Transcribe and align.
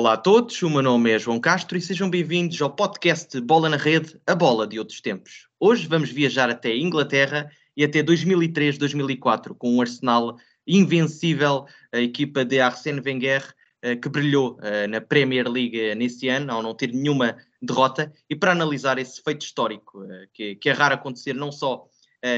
Olá 0.00 0.14
a 0.14 0.16
todos, 0.16 0.62
o 0.62 0.70
meu 0.70 0.80
nome 0.80 1.10
é 1.10 1.18
João 1.18 1.38
Castro 1.38 1.76
e 1.76 1.80
sejam 1.82 2.08
bem-vindos 2.08 2.62
ao 2.62 2.70
podcast 2.70 3.38
Bola 3.38 3.68
na 3.68 3.76
Rede, 3.76 4.18
a 4.26 4.34
bola 4.34 4.66
de 4.66 4.78
outros 4.78 4.98
tempos. 5.02 5.46
Hoje 5.60 5.86
vamos 5.86 6.08
viajar 6.08 6.48
até 6.48 6.74
Inglaterra 6.74 7.50
e 7.76 7.84
até 7.84 8.02
2003-2004 8.02 9.54
com 9.58 9.76
um 9.76 9.80
Arsenal 9.82 10.38
invencível, 10.66 11.66
a 11.92 12.00
equipa 12.00 12.46
de 12.46 12.60
Arsène 12.60 13.02
Wenger, 13.04 13.54
eh, 13.82 13.94
que 13.94 14.08
brilhou 14.08 14.58
eh, 14.62 14.86
na 14.86 15.02
Premier 15.02 15.46
League 15.46 15.94
nesse 15.94 16.28
ano, 16.28 16.50
ao 16.50 16.62
não 16.62 16.74
ter 16.74 16.94
nenhuma 16.94 17.36
derrota, 17.60 18.10
e 18.30 18.34
para 18.34 18.52
analisar 18.52 18.98
esse 18.98 19.22
feito 19.22 19.42
histórico, 19.42 20.02
eh, 20.04 20.56
que, 20.58 20.70
é 20.70 20.72
raro 20.72 20.94
acontecer 20.94 21.34
não 21.34 21.52
só 21.52 21.86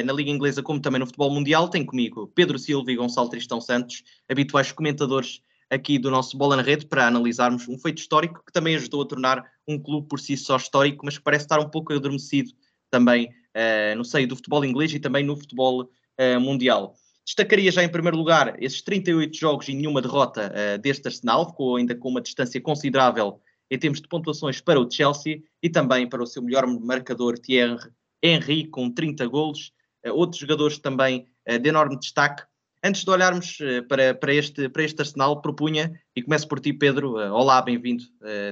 na 0.05 0.13
Liga 0.13 0.31
Inglesa 0.31 0.63
como 0.63 0.81
também 0.81 1.01
no 1.01 1.07
futebol 1.07 1.31
mundial, 1.31 1.69
tem 1.69 1.85
comigo 1.85 2.31
Pedro 2.37 2.57
Silva 2.57 2.91
e 2.93 2.97
Gonçalo 2.97 3.29
Tristão 3.29 3.61
Santos, 3.61 4.05
habituais 4.29 4.71
comentadores 4.71 5.43
aqui 5.73 5.99
do 5.99 6.11
nosso 6.11 6.37
Bola 6.37 6.55
na 6.55 6.63
Rede, 6.63 6.87
para 6.87 7.07
analisarmos 7.07 7.67
um 7.67 7.79
feito 7.79 7.99
histórico 7.99 8.45
que 8.45 8.53
também 8.53 8.77
ajudou 8.77 9.03
a 9.03 9.07
tornar 9.07 9.45
um 9.67 9.79
clube 9.79 10.07
por 10.07 10.21
si 10.21 10.37
só 10.37 10.57
histórico, 10.57 11.05
mas 11.05 11.17
que 11.17 11.25
parece 11.25 11.47
estar 11.47 11.59
um 11.59 11.69
pouco 11.71 11.95
adormecido 11.95 12.53
também 12.91 13.27
uh, 13.27 13.97
no 13.97 14.05
seio 14.05 14.29
do 14.29 14.37
futebol 14.37 14.63
inglês 14.65 14.93
e 14.93 15.01
também 15.01 15.25
no 15.25 15.35
futebol 15.35 15.85
uh, 15.85 16.41
mundial. 16.41 16.95
Destacaria 17.25 17.73
já 17.73 17.83
em 17.83 17.89
primeiro 17.89 18.19
lugar 18.19 18.63
esses 18.63 18.83
38 18.83 19.35
jogos 19.35 19.69
e 19.69 19.75
nenhuma 19.75 20.03
derrota 20.03 20.53
uh, 20.53 20.79
deste 20.79 21.09
Arsenal, 21.09 21.49
ficou 21.49 21.77
ainda 21.77 21.95
com 21.95 22.11
uma 22.11 22.21
distância 22.21 22.61
considerável 22.61 23.41
em 23.71 23.79
termos 23.79 24.03
de 24.03 24.09
pontuações 24.09 24.61
para 24.61 24.79
o 24.79 24.91
Chelsea 24.91 25.43
e 25.63 25.71
também 25.71 26.07
para 26.07 26.23
o 26.23 26.27
seu 26.27 26.43
melhor 26.43 26.67
marcador 26.67 27.39
Thierry 27.39 27.79
Henry 28.23 28.67
com 28.67 28.91
30 28.91 29.27
golos. 29.27 29.73
Uh, 30.07 30.13
outros 30.13 30.39
jogadores 30.39 30.79
também 30.79 31.27
uh, 31.49 31.59
de 31.59 31.69
enorme 31.71 31.99
destaque. 31.99 32.43
Antes 32.85 33.05
de 33.05 33.11
olharmos 33.11 33.59
para, 33.89 34.13
para, 34.13 34.35
este, 34.35 34.69
para 34.69 34.83
este 34.83 35.01
Arsenal, 35.01 35.41
propunha, 35.41 35.93
e 36.17 36.23
começo 36.23 36.49
por 36.49 36.59
ti, 36.59 36.73
Pedro. 36.73 37.13
olá, 37.33 37.63
bem-vindo 37.63 38.03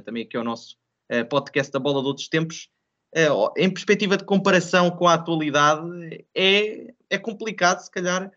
também 0.04 0.22
aqui 0.22 0.36
ao 0.36 0.44
nosso 0.44 0.76
podcast 1.28 1.72
da 1.72 1.80
Bola 1.80 2.00
de 2.00 2.06
Outros 2.06 2.28
Tempos. 2.28 2.68
em 3.56 3.68
perspectiva 3.68 4.16
de 4.16 4.24
comparação 4.24 4.88
com 4.88 5.08
a 5.08 5.14
atualidade, 5.14 6.24
é, 6.32 6.94
é 7.10 7.18
complicado, 7.18 7.80
se 7.80 7.90
calhar, 7.90 8.30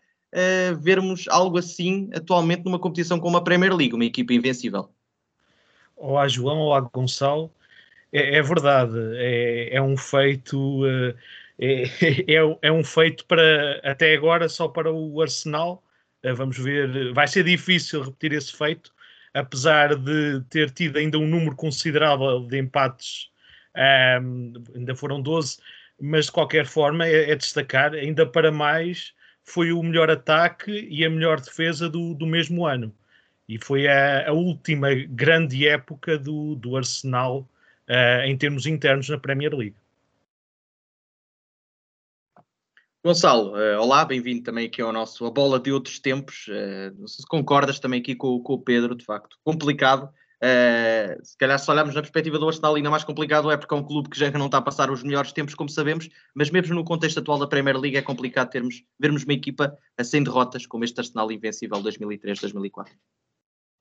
vermos 0.80 1.26
algo 1.28 1.58
assim 1.58 2.10
atualmente 2.12 2.64
numa 2.64 2.80
competição 2.80 3.20
como 3.20 3.36
a 3.36 3.44
Premier 3.44 3.72
League, 3.72 3.94
uma 3.94 4.04
equipa 4.04 4.32
invencível. 4.32 4.90
Olá 5.96 6.26
João, 6.26 6.58
olá 6.58 6.80
Gonçalo. 6.80 7.52
É, 8.12 8.38
é 8.38 8.42
verdade, 8.42 8.98
é, 9.16 9.76
é, 9.76 9.80
um 9.80 9.96
feito, 9.96 10.82
é, 11.58 11.84
é, 11.86 12.58
é, 12.62 12.72
um 12.72 12.82
feito 12.82 13.24
para 13.26 13.80
até 13.84 14.14
agora 14.14 14.48
só 14.48 14.66
para 14.66 14.92
o 14.92 15.22
Arsenal. 15.22 15.83
Uh, 16.24 16.34
vamos 16.34 16.58
ver, 16.58 17.12
vai 17.12 17.28
ser 17.28 17.44
difícil 17.44 18.02
repetir 18.02 18.32
esse 18.32 18.56
feito, 18.56 18.92
apesar 19.32 19.94
de 19.96 20.40
ter 20.48 20.70
tido 20.70 20.96
ainda 20.96 21.18
um 21.18 21.26
número 21.26 21.54
considerável 21.56 22.40
de 22.46 22.58
empates, 22.58 23.30
um, 24.22 24.52
ainda 24.74 24.94
foram 24.94 25.20
12, 25.20 25.58
mas 26.00 26.26
de 26.26 26.32
qualquer 26.32 26.66
forma 26.66 27.06
é, 27.06 27.30
é 27.30 27.36
destacar, 27.36 27.94
ainda 27.94 28.24
para 28.26 28.50
mais 28.50 29.12
foi 29.42 29.72
o 29.72 29.82
melhor 29.82 30.10
ataque 30.10 30.88
e 30.90 31.04
a 31.04 31.10
melhor 31.10 31.40
defesa 31.40 31.88
do, 31.88 32.14
do 32.14 32.26
mesmo 32.26 32.66
ano. 32.66 32.94
E 33.48 33.58
foi 33.58 33.86
a, 33.86 34.28
a 34.28 34.32
última 34.32 34.94
grande 34.94 35.68
época 35.68 36.18
do, 36.18 36.54
do 36.54 36.76
Arsenal 36.76 37.48
uh, 37.88 38.24
em 38.24 38.36
termos 38.36 38.66
internos 38.66 39.08
na 39.08 39.18
Premier 39.18 39.54
League. 39.54 39.76
Gonçalo, 43.04 43.52
uh, 43.52 43.80
olá, 43.80 44.04
bem-vindo 44.04 44.42
também 44.42 44.66
aqui 44.66 44.80
ao 44.80 44.92
nosso 44.92 45.26
A 45.26 45.30
Bola 45.30 45.60
de 45.60 45.70
Outros 45.70 45.98
Tempos. 45.98 46.46
Uh, 46.48 46.98
não 46.98 47.06
sei 47.06 47.22
se 47.22 47.28
concordas 47.28 47.78
também 47.78 48.00
aqui 48.00 48.14
com, 48.14 48.40
com 48.40 48.54
o 48.54 48.62
Pedro, 48.62 48.94
de 48.94 49.04
facto, 49.04 49.36
complicado 49.44 50.10
Uh, 50.44 51.24
se 51.24 51.38
calhar, 51.38 51.58
se 51.58 51.70
olharmos 51.70 51.94
na 51.94 52.02
perspectiva 52.02 52.38
do 52.38 52.46
Arsenal, 52.46 52.74
ainda 52.74 52.90
mais 52.90 53.02
complicado 53.02 53.50
é 53.50 53.56
porque 53.56 53.72
é 53.72 53.76
um 53.78 53.82
clube 53.82 54.10
que 54.10 54.18
já 54.18 54.30
não 54.32 54.44
está 54.44 54.58
a 54.58 54.62
passar 54.62 54.90
os 54.90 55.02
melhores 55.02 55.32
tempos, 55.32 55.54
como 55.54 55.70
sabemos, 55.70 56.10
mas 56.34 56.50
mesmo 56.50 56.74
no 56.74 56.84
contexto 56.84 57.18
atual 57.18 57.38
da 57.38 57.46
Premier 57.46 57.78
League 57.78 57.96
é 57.96 58.02
complicado 58.02 58.50
termos, 58.50 58.82
vermos 59.00 59.24
uma 59.24 59.32
equipa 59.32 59.74
100 59.98 60.24
derrotas, 60.24 60.66
como 60.66 60.84
este 60.84 61.00
Arsenal 61.00 61.32
invencível 61.32 61.82
2003-2004. 61.82 62.88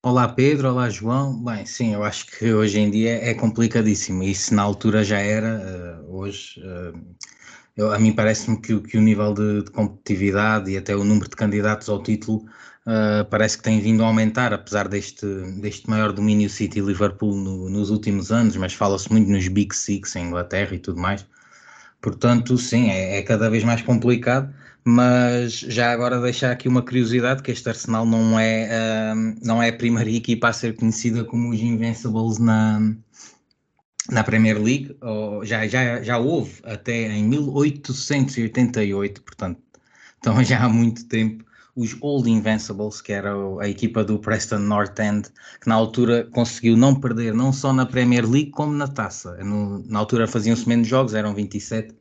Olá 0.05 0.29
Pedro, 0.29 0.69
olá 0.69 0.89
João. 0.89 1.43
Bem, 1.43 1.65
sim, 1.65 1.93
eu 1.93 2.03
acho 2.03 2.27
que 2.27 2.53
hoje 2.53 2.79
em 2.79 2.89
dia 2.89 3.15
é 3.15 3.33
complicadíssimo. 3.33 4.23
Isso 4.23 4.55
na 4.55 4.61
altura 4.61 5.03
já 5.03 5.19
era, 5.19 6.01
hoje. 6.07 6.61
Eu, 7.75 7.91
a 7.91 7.97
mim 7.97 8.13
parece-me 8.13 8.57
que, 8.61 8.79
que, 8.81 8.97
o 8.97 9.01
nível 9.01 9.33
de, 9.33 9.63
de, 9.63 9.71
competitividade 9.71 10.69
e 10.71 10.77
até 10.77 10.95
o 10.95 11.03
número 11.03 11.27
de 11.27 11.35
candidatos 11.35 11.89
ao 11.89 12.03
título 12.03 12.45
uh, 12.85 13.25
parece 13.29 13.57
que 13.57 13.63
tem 13.63 13.79
vindo 13.81 14.03
a 14.03 14.07
aumentar, 14.07 14.53
apesar 14.53 14.87
deste, 14.87 15.25
deste 15.59 15.89
maior 15.89 16.11
domínio 16.11 16.49
City 16.49 16.79
e 16.79 16.81
Liverpool 16.83 17.35
no, 17.35 17.69
nos 17.69 17.89
últimos 17.89 18.31
anos, 18.31 18.55
mas 18.57 18.73
fala-se 18.73 19.11
muito 19.11 19.29
nos 19.29 19.47
Big 19.47 19.75
Six 19.75 20.15
em 20.15 20.27
Inglaterra 20.27 20.75
e 20.75 20.79
tudo 20.79 20.99
mais. 21.01 21.25
Portanto, 22.01 22.57
sim, 22.57 22.89
é, 22.91 23.17
é, 23.17 23.21
cada 23.23 23.49
vez 23.49 23.63
mais 23.63 23.81
complicado, 23.81 24.53
mas 24.83 25.53
já 25.53 25.91
agora 25.91 26.21
deixar 26.21 26.51
aqui 26.51 26.67
uma 26.67 26.81
curiosidade, 26.83 27.41
que 27.41 27.51
este 27.51 27.69
Arsenal 27.69 28.05
não 28.05 28.37
é, 28.39 28.69
uh, 29.15 29.35
não 29.41 29.63
é 29.63 29.69
a 29.69 29.73
primeira 29.73 30.11
equipa 30.11 30.49
a 30.49 30.53
ser 30.53 30.75
conhecida 30.75 31.23
como 31.23 31.49
os 31.49 31.59
Invincibles 31.59 32.37
na, 32.39 32.93
na 34.09 34.23
Premier 34.23 34.61
League, 34.61 34.97
já, 35.43 35.67
já, 35.67 36.01
já 36.01 36.17
houve 36.17 36.59
até 36.63 37.07
em 37.11 37.23
1888, 37.23 39.21
portanto, 39.21 39.61
então 40.19 40.43
já 40.43 40.63
há 40.63 40.69
muito 40.69 41.05
tempo, 41.07 41.43
os 41.75 41.95
Old 42.01 42.29
Invincibles, 42.29 43.01
que 43.01 43.11
era 43.11 43.33
a 43.59 43.67
equipa 43.67 44.03
do 44.03 44.19
Preston 44.19 44.59
North 44.59 44.99
End, 44.99 45.29
que 45.59 45.67
na 45.67 45.75
altura 45.75 46.25
conseguiu 46.31 46.77
não 46.77 46.93
perder 46.93 47.33
não 47.33 47.51
só 47.51 47.73
na 47.73 47.85
Premier 47.85 48.29
League 48.29 48.51
como 48.51 48.73
na 48.73 48.87
taça. 48.87 49.35
No, 49.43 49.79
na 49.87 49.99
altura 49.99 50.27
faziam-se 50.27 50.67
menos 50.69 50.87
jogos, 50.87 51.13
eram 51.15 51.33
27, 51.33 51.95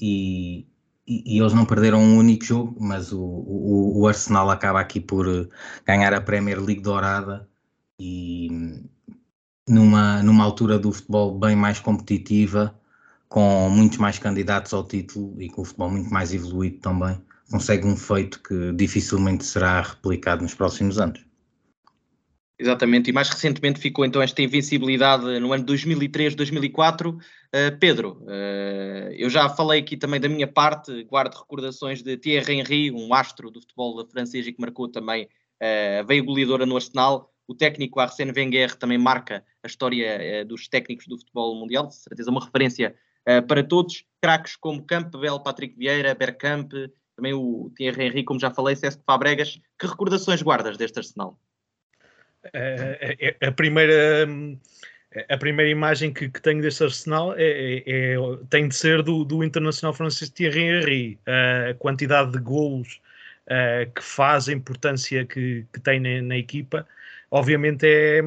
e, 0.00 0.66
e, 1.06 1.36
e, 1.36 1.40
eles 1.40 1.52
não 1.52 1.64
perderam 1.64 2.00
um 2.00 2.18
único 2.18 2.44
jogo, 2.44 2.76
mas 2.80 3.12
o, 3.12 3.20
o, 3.20 4.00
o, 4.00 4.08
Arsenal 4.08 4.50
acaba 4.50 4.80
aqui 4.80 5.00
por 5.00 5.28
eh, 5.28 5.46
ganhar 5.86 6.12
a 6.12 6.20
Premier 6.20 6.60
League 6.60 6.82
dourada 6.82 7.48
e 7.98 8.48
numa, 9.68 10.22
numa 10.22 10.44
altura 10.44 10.78
do 10.78 10.92
futebol 10.92 11.38
bem 11.38 11.56
mais 11.56 11.80
competitiva, 11.80 12.78
com 13.28 13.68
muitos 13.68 13.98
mais 13.98 14.18
candidatos 14.18 14.72
ao 14.72 14.84
título 14.84 15.40
e 15.40 15.48
com 15.48 15.62
o 15.62 15.64
futebol 15.64 15.90
muito 15.90 16.10
mais 16.10 16.32
evoluído 16.32 16.78
também 16.78 17.20
consegue 17.50 17.86
um 17.86 17.96
feito 17.96 18.42
que 18.42 18.72
dificilmente 18.72 19.44
será 19.44 19.80
replicado 19.80 20.42
nos 20.42 20.54
próximos 20.54 20.98
anos. 20.98 21.24
Exatamente, 22.56 23.10
e 23.10 23.12
mais 23.12 23.28
recentemente 23.28 23.80
ficou 23.80 24.04
então 24.04 24.22
esta 24.22 24.40
invencibilidade 24.40 25.40
no 25.40 25.52
ano 25.52 25.64
2003-2004. 25.64 27.14
Uh, 27.14 27.20
Pedro, 27.80 28.22
uh, 28.22 29.12
eu 29.12 29.28
já 29.28 29.48
falei 29.48 29.80
aqui 29.80 29.96
também 29.96 30.20
da 30.20 30.28
minha 30.28 30.46
parte, 30.46 31.02
guardo 31.04 31.34
recordações 31.34 32.00
de 32.00 32.16
Thierry 32.16 32.60
Henry, 32.60 32.90
um 32.92 33.12
astro 33.12 33.50
do 33.50 33.60
futebol 33.60 34.06
francês 34.08 34.46
e 34.46 34.52
que 34.52 34.60
marcou 34.60 34.88
também 34.88 35.24
uh, 35.24 36.06
veia 36.06 36.22
goleadora 36.22 36.64
no 36.64 36.76
Arsenal. 36.76 37.33
O 37.46 37.54
técnico 37.54 38.00
Arsène 38.00 38.32
Wenger 38.34 38.74
também 38.76 38.98
marca 38.98 39.44
a 39.62 39.66
história 39.66 40.42
uh, 40.42 40.44
dos 40.44 40.68
técnicos 40.68 41.06
do 41.06 41.18
futebol 41.18 41.54
mundial, 41.54 41.86
de 41.86 41.96
certeza 41.96 42.30
uma 42.30 42.44
referência 42.44 42.94
para 43.48 43.64
todos. 43.64 44.04
Craques 44.20 44.54
como 44.54 44.84
Campbell, 44.84 45.40
Patrick 45.40 45.74
Vieira, 45.78 46.14
Bergkamp, 46.14 46.70
também 47.16 47.32
o 47.32 47.72
Thierry 47.74 48.04
Henry, 48.04 48.22
como 48.22 48.38
já 48.38 48.50
falei, 48.50 48.76
César 48.76 49.00
Fabregas. 49.06 49.60
Que 49.78 49.86
recordações 49.86 50.42
guardas 50.42 50.76
deste 50.76 50.98
Arsenal? 50.98 51.38
É, 52.52 53.36
a 53.40 53.52
primeira 53.52 54.26
a 55.28 55.36
primeira 55.36 55.70
imagem 55.70 56.12
que, 56.12 56.28
que 56.28 56.42
tenho 56.42 56.60
deste 56.60 56.82
Arsenal 56.82 57.34
é, 57.34 57.44
é, 57.44 57.82
é, 57.86 58.16
tem 58.50 58.68
de 58.68 58.74
ser 58.74 59.02
do, 59.02 59.24
do 59.24 59.44
internacional 59.44 59.94
francês 59.94 60.28
Thierry 60.28 60.60
Henry. 60.60 61.18
A 61.26 61.74
quantidade 61.74 62.32
de 62.32 62.38
golos 62.38 63.00
que 63.94 64.02
faz, 64.02 64.48
a 64.48 64.52
importância 64.52 65.24
que, 65.24 65.66
que 65.72 65.78
tem 65.80 66.00
na, 66.00 66.22
na, 66.22 66.36
equipa, 66.36 66.86
obviamente 67.30 67.86
é, 67.86 68.20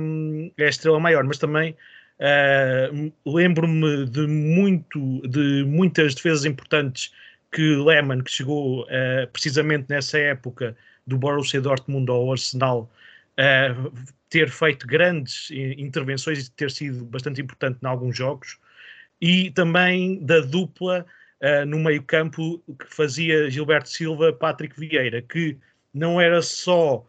é 0.58 0.66
a 0.66 0.70
estrela 0.70 1.00
maior, 1.00 1.24
mas 1.24 1.38
também 1.38 1.76
uh, 2.20 3.14
lembro-me 3.26 4.06
de, 4.06 4.28
muito, 4.28 5.22
de 5.28 5.64
muitas 5.66 6.16
defesas 6.16 6.46
importantes 6.46 7.12
que 7.52 7.76
Lehmann, 7.76 8.24
que 8.24 8.32
chegou 8.32 8.84
uh, 8.84 9.28
precisamente 9.32 9.86
nessa 9.90 10.18
época 10.18 10.76
do 11.06 11.18
Borussia 11.18 11.62
Dortmund 11.62 12.10
ao 12.12 12.32
Arsenal, 12.32 12.92
uh, 13.40 13.92
ter 14.30 14.50
feito 14.50 14.86
grandes 14.86 15.50
intervenções 15.52 16.48
e 16.48 16.52
ter 16.52 16.70
sido 16.70 17.06
bastante 17.06 17.42
importante 17.42 17.80
em 17.82 17.88
alguns 17.88 18.18
jogos, 18.18 18.58
e 19.22 19.52
também 19.52 20.24
da 20.24 20.42
dupla 20.42 21.06
uh, 21.42 21.66
no 21.66 21.80
meio-campo 21.80 22.62
que 22.78 22.94
fazia 22.94 23.50
Gilberto 23.50 23.90
Silva, 23.90 24.34
Patrick 24.34 24.78
Vieira, 24.78 25.22
que 25.22 25.58
não 25.94 26.20
era 26.20 26.42
só 26.42 27.06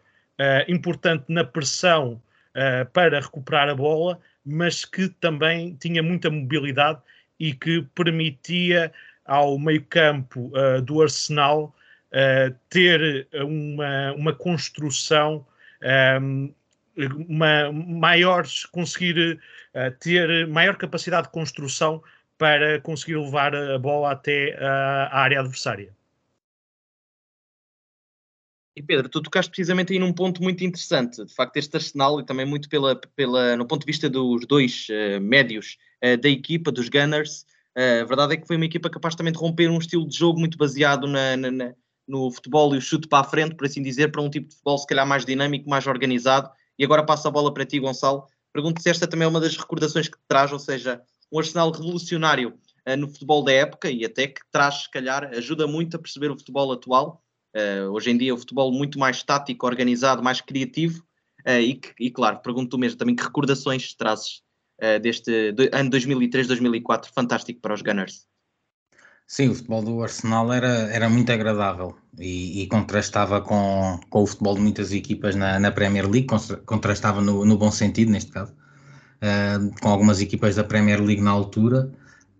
importante 0.69 1.25
na 1.29 1.45
pressão 1.45 2.21
para 2.93 3.21
recuperar 3.21 3.69
a 3.69 3.75
bola, 3.75 4.21
mas 4.45 4.85
que 4.85 5.09
também 5.09 5.77
tinha 5.81 6.03
muita 6.03 6.31
mobilidade 6.31 7.01
e 7.39 7.53
que 7.53 7.83
permitia 7.95 8.93
ao 9.25 9.59
meio-campo 9.59 10.51
uh, 10.57 10.81
do 10.81 11.03
Arsenal 11.03 11.75
uh, 12.11 12.55
ter 12.71 13.29
uma, 13.35 14.13
uma 14.13 14.33
construção 14.33 15.47
um, 16.21 16.53
uma 17.29 17.71
maiores, 17.71 18.65
conseguir 18.67 19.39
uh, 19.75 19.91
ter 20.01 20.47
maior 20.49 20.77
capacidade 20.77 21.27
de 21.27 21.33
construção 21.33 22.03
para 22.39 22.81
conseguir 22.81 23.17
levar 23.17 23.55
a 23.55 23.79
bola 23.79 24.13
até 24.13 24.57
a 24.61 25.21
área 25.21 25.41
adversária. 25.41 25.93
E 28.79 28.83
Pedro, 28.83 29.09
tu 29.09 29.21
tocaste 29.21 29.51
precisamente 29.51 29.93
aí 29.93 29.99
num 29.99 30.13
ponto 30.13 30.41
muito 30.41 30.63
interessante. 30.63 31.25
De 31.25 31.35
facto, 31.35 31.57
este 31.57 31.77
Arsenal, 31.77 32.21
e 32.21 32.25
também 32.25 32.47
muito 32.47 32.69
pela, 32.69 32.95
pela, 33.17 33.57
no 33.57 33.67
ponto 33.67 33.81
de 33.81 33.87
vista 33.87 34.09
dos 34.09 34.47
dois 34.47 34.87
uh, 34.89 35.21
médios 35.21 35.77
uh, 36.01 36.17
da 36.17 36.29
equipa, 36.29 36.71
dos 36.71 36.89
Gunners, 36.89 37.45
uh, 37.77 38.03
a 38.03 38.05
verdade 38.05 38.35
é 38.35 38.37
que 38.37 38.47
foi 38.47 38.55
uma 38.55 38.67
equipa 38.67 38.89
capaz 38.89 39.17
também 39.17 39.33
de 39.33 39.39
romper 39.41 39.69
um 39.69 39.79
estilo 39.79 40.07
de 40.07 40.17
jogo 40.17 40.39
muito 40.39 40.57
baseado 40.57 41.09
na, 41.09 41.37
na, 41.37 41.51
na, 41.51 41.75
no 42.07 42.31
futebol 42.31 42.73
e 42.73 42.79
o 42.79 42.81
chute 42.81 43.09
para 43.09 43.27
a 43.27 43.29
frente, 43.29 43.57
por 43.57 43.67
assim 43.67 43.83
dizer, 43.83 44.13
para 44.13 44.23
um 44.23 44.31
tipo 44.31 44.47
de 44.47 44.55
futebol 44.55 44.79
se 44.79 44.87
calhar 44.87 45.05
mais 45.05 45.27
dinâmico, 45.27 45.69
mais 45.69 45.85
organizado. 45.89 46.49
E 46.79 46.85
agora 46.85 47.05
passo 47.05 47.27
a 47.27 47.33
bola 47.33 47.53
para 47.53 47.67
ti, 47.67 47.81
Gonçalo. 47.81 48.29
Pergunto 48.53 48.81
se 48.81 48.89
esta 48.89 49.09
também 49.09 49.27
é 49.27 49.29
uma 49.29 49.41
das 49.41 49.57
recordações 49.57 50.07
que 50.07 50.17
te 50.17 50.25
traz, 50.29 50.53
ou 50.53 50.61
seja, 50.61 51.03
um 51.33 51.41
Arsenal 51.41 51.73
revolucionário 51.73 52.55
no 52.97 53.09
futebol 53.09 53.43
da 53.43 53.53
época 53.53 53.91
e 53.91 54.05
até 54.05 54.29
que 54.29 54.41
traz, 54.53 54.85
se 54.85 54.91
calhar, 54.91 55.25
ajuda 55.37 55.67
muito 55.67 55.97
a 55.97 55.99
perceber 55.99 56.31
o 56.31 56.39
futebol 56.39 56.73
atual 56.73 57.21
Uh, 57.57 57.91
hoje 57.91 58.11
em 58.11 58.19
dia 58.19 58.35
o 58.35 58.39
futebol 58.39 58.71
muito 58.71 58.99
mais 58.99 59.23
tático, 59.23 59.67
organizado, 59.67 60.23
mais 60.23 60.41
criativo 60.41 61.03
uh, 61.47 61.61
e, 61.61 61.81
e, 61.99 62.11
claro, 62.11 62.41
pergunto 62.41 62.77
mesmo 62.77 62.99
também 62.99 63.17
que 63.17 63.23
recordações 63.23 63.95
trazes 63.95 64.43
uh, 64.83 65.01
deste 65.01 65.53
do, 65.53 65.69
ano 65.73 65.91
2003-2004 65.91 67.07
fantástico 67.15 67.61
para 67.61 67.75
os 67.75 67.83
Gunners. 67.83 68.27
Sim, 69.27 69.49
o 69.51 69.55
futebol 69.55 69.83
do 69.83 70.03
Arsenal 70.03 70.53
era, 70.53 70.91
era 70.91 71.09
muito 71.09 71.31
agradável 71.31 71.95
e, 72.19 72.63
e 72.63 72.67
contrastava 72.67 73.41
com, 73.41 74.01
com 74.09 74.23
o 74.23 74.27
futebol 74.27 74.55
de 74.55 74.61
muitas 74.61 74.93
equipas 74.93 75.35
na, 75.35 75.59
na 75.59 75.71
Premier 75.71 76.09
League, 76.09 76.29
contrastava 76.65 77.21
no, 77.21 77.45
no 77.45 77.59
bom 77.59 77.71
sentido 77.71 78.11
neste 78.11 78.31
caso, 78.31 78.55
com 79.83 79.89
algumas 79.91 80.23
equipas 80.23 80.57
da 80.57 80.65
Premier 80.65 81.03
League 81.03 81.21
na 81.21 81.31
altura 81.31 81.93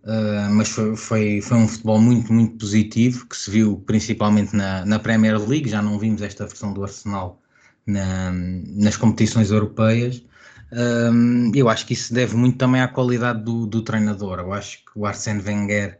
Uh, 0.03 0.49
mas 0.51 0.69
foi, 0.69 0.95
foi, 0.95 1.41
foi, 1.41 1.57
um 1.57 1.67
futebol 1.67 1.99
muito, 1.99 2.31
muito 2.31 2.57
positivo 2.57 3.27
que 3.27 3.35
se 3.35 3.51
viu 3.51 3.83
principalmente 3.85 4.55
na, 4.55 4.85
na 4.85 4.99
Premier 4.99 5.37
League. 5.37 5.69
Já 5.69 5.81
não 5.81 5.99
vimos 5.99 6.21
esta 6.21 6.47
versão 6.47 6.73
do 6.73 6.83
Arsenal 6.83 7.41
na, 7.85 8.31
nas 8.31 8.95
competições 8.97 9.51
europeias. 9.51 10.23
Uh, 10.71 11.51
eu 11.53 11.67
acho 11.67 11.85
que 11.85 11.93
isso 11.93 12.13
deve 12.13 12.35
muito 12.35 12.57
também 12.57 12.81
à 12.81 12.87
qualidade 12.87 13.43
do, 13.43 13.65
do, 13.65 13.81
treinador. 13.83 14.39
Eu 14.39 14.53
acho 14.53 14.77
que 14.85 14.91
o 14.95 15.05
Arsène 15.05 15.41
Wenger 15.41 15.99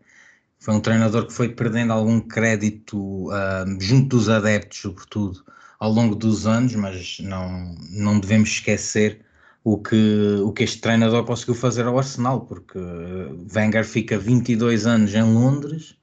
foi 0.59 0.75
um 0.75 0.79
treinador 0.81 1.25
que 1.27 1.33
foi 1.33 1.49
perdendo 1.49 1.91
algum 1.91 2.19
crédito 2.21 3.29
uh, 3.29 3.81
junto 3.81 4.17
dos 4.17 4.29
adeptos, 4.29 4.79
sobretudo 4.79 5.43
ao 5.79 5.91
longo 5.91 6.15
dos 6.15 6.45
anos, 6.45 6.75
mas 6.75 7.19
não, 7.21 7.75
não 7.89 8.19
devemos 8.19 8.49
esquecer 8.49 9.25
o 9.63 9.77
que, 9.77 10.39
o 10.43 10.51
que 10.51 10.63
este 10.63 10.81
treinador 10.81 11.25
conseguiu 11.25 11.55
fazer 11.55 11.85
ao 11.85 11.97
Arsenal, 11.97 12.41
porque 12.41 12.79
Wenger 13.55 13.85
fica 13.85 14.17
22 14.17 14.85
anos 14.85 15.13
em 15.13 15.23
Londres, 15.23 15.97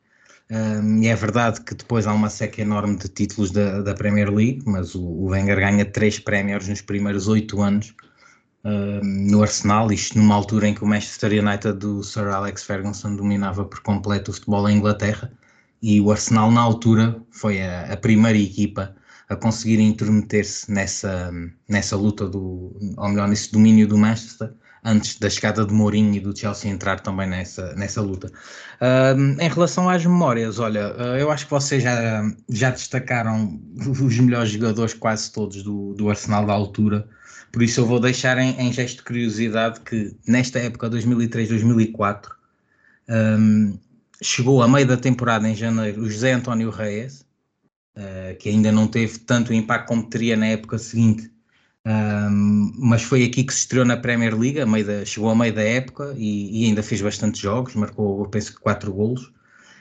um, 0.50 1.02
e 1.02 1.08
é 1.08 1.14
verdade 1.14 1.60
que 1.62 1.74
depois 1.74 2.06
há 2.06 2.12
uma 2.12 2.30
seca 2.30 2.62
enorme 2.62 2.96
de 2.96 3.08
títulos 3.08 3.50
da, 3.50 3.82
da 3.82 3.94
Premier 3.94 4.32
League, 4.32 4.62
mas 4.66 4.94
o, 4.94 5.02
o 5.02 5.26
Wenger 5.30 5.58
ganha 5.58 5.84
três 5.84 6.18
prémios 6.18 6.68
nos 6.68 6.80
primeiros 6.80 7.26
oito 7.28 7.60
anos 7.62 7.94
um, 8.64 9.30
no 9.30 9.42
Arsenal, 9.42 9.92
isto 9.92 10.18
numa 10.18 10.34
altura 10.34 10.68
em 10.68 10.74
que 10.74 10.84
o 10.84 10.86
Manchester 10.86 11.32
United 11.32 11.74
do 11.74 12.02
Sir 12.02 12.26
Alex 12.28 12.64
Ferguson 12.64 13.16
dominava 13.16 13.64
por 13.64 13.80
completo 13.80 14.30
o 14.30 14.34
futebol 14.34 14.68
em 14.68 14.76
Inglaterra, 14.76 15.32
e 15.82 16.00
o 16.00 16.10
Arsenal 16.10 16.50
na 16.50 16.60
altura 16.60 17.20
foi 17.30 17.62
a, 17.62 17.92
a 17.92 17.96
primeira 17.96 18.38
equipa 18.38 18.95
a 19.28 19.36
conseguir 19.36 19.80
intrometer-se 19.80 20.70
nessa, 20.70 21.32
nessa 21.68 21.96
luta, 21.96 22.28
do, 22.28 22.76
ou 22.96 23.08
melhor, 23.08 23.28
nesse 23.28 23.52
domínio 23.52 23.86
do 23.88 23.98
Manchester, 23.98 24.52
antes 24.84 25.18
da 25.18 25.28
chegada 25.28 25.66
de 25.66 25.74
Mourinho 25.74 26.14
e 26.14 26.20
do 26.20 26.36
Chelsea 26.36 26.70
entrar 26.70 27.00
também 27.00 27.28
nessa, 27.28 27.74
nessa 27.74 28.00
luta. 28.00 28.30
Em 29.40 29.48
relação 29.48 29.88
às 29.90 30.06
memórias, 30.06 30.60
olha, 30.60 30.94
uh, 30.94 31.16
eu 31.18 31.30
acho 31.32 31.44
que 31.46 31.50
vocês 31.50 31.82
já, 31.82 32.22
já 32.48 32.70
destacaram 32.70 33.60
os 34.00 34.18
melhores 34.18 34.50
jogadores, 34.50 34.94
quase 34.94 35.32
todos, 35.32 35.62
do, 35.64 35.92
do 35.94 36.08
Arsenal 36.08 36.46
da 36.46 36.52
altura, 36.52 37.08
por 37.52 37.62
isso 37.62 37.80
eu 37.80 37.86
vou 37.86 37.98
deixar 37.98 38.38
em, 38.38 38.54
em 38.60 38.72
gesto 38.72 38.98
de 38.98 39.02
curiosidade 39.02 39.80
que 39.80 40.14
nesta 40.26 40.60
época, 40.60 40.88
2003-2004, 40.88 42.28
um, 43.08 43.78
chegou 44.22 44.62
a 44.62 44.68
meio 44.68 44.86
da 44.86 44.96
temporada, 44.96 45.48
em 45.48 45.54
janeiro, 45.54 46.02
o 46.02 46.10
José 46.10 46.32
António 46.32 46.70
Reis, 46.70 47.25
uh, 47.96 48.36
que 48.38 48.48
ainda 48.48 48.70
não 48.70 48.86
teve 48.86 49.18
tanto 49.20 49.52
impacto 49.52 49.88
como 49.88 50.08
teria 50.08 50.36
na 50.36 50.46
época 50.46 50.78
seguinte, 50.78 51.30
um, 51.86 52.72
mas 52.76 53.02
foi 53.02 53.24
aqui 53.24 53.44
que 53.44 53.52
se 53.52 53.60
estreou 53.60 53.84
na 53.84 53.96
Premier 53.96 54.36
League, 54.36 54.60
a 54.60 54.66
meio 54.66 54.84
da, 54.84 55.04
chegou 55.04 55.30
a 55.30 55.36
meio 55.36 55.54
da 55.54 55.62
época 55.62 56.14
e, 56.16 56.62
e 56.62 56.66
ainda 56.66 56.82
fez 56.82 57.00
bastantes 57.00 57.40
jogos, 57.40 57.76
marcou, 57.76 58.24
eu 58.24 58.28
penso 58.28 58.54
que 58.54 58.60
4 58.60 58.92
golos. 58.92 59.32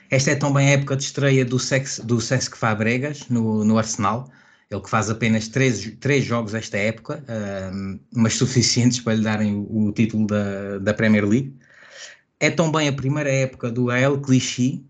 Esta 0.08 0.30
é 0.30 0.36
também 0.36 0.68
a 0.68 0.70
época 0.72 0.96
de 0.96 1.02
estreia 1.02 1.44
do, 1.44 1.58
Sex, 1.58 2.00
do 2.04 2.20
Cesc 2.20 2.56
Fabregas 2.56 3.28
no, 3.28 3.64
no 3.64 3.76
Arsenal, 3.76 4.30
ele 4.70 4.80
que 4.80 4.90
faz 4.90 5.10
apenas 5.10 5.48
3, 5.48 5.96
três 5.98 6.24
jogos 6.24 6.54
esta 6.54 6.76
época, 6.76 7.24
um, 7.72 7.98
mas 8.14 8.34
suficientes 8.38 9.00
para 9.00 9.14
lhe 9.14 9.22
darem 9.22 9.54
o, 9.56 9.88
o 9.88 9.92
título 9.92 10.28
da, 10.28 10.78
da 10.78 10.94
Premier 10.94 11.24
League. 11.24 11.56
É 12.38 12.50
também 12.50 12.86
a 12.86 12.92
primeira 12.92 13.30
época 13.30 13.68
do 13.68 13.90
El 13.90 14.20
Clichy, 14.20 14.84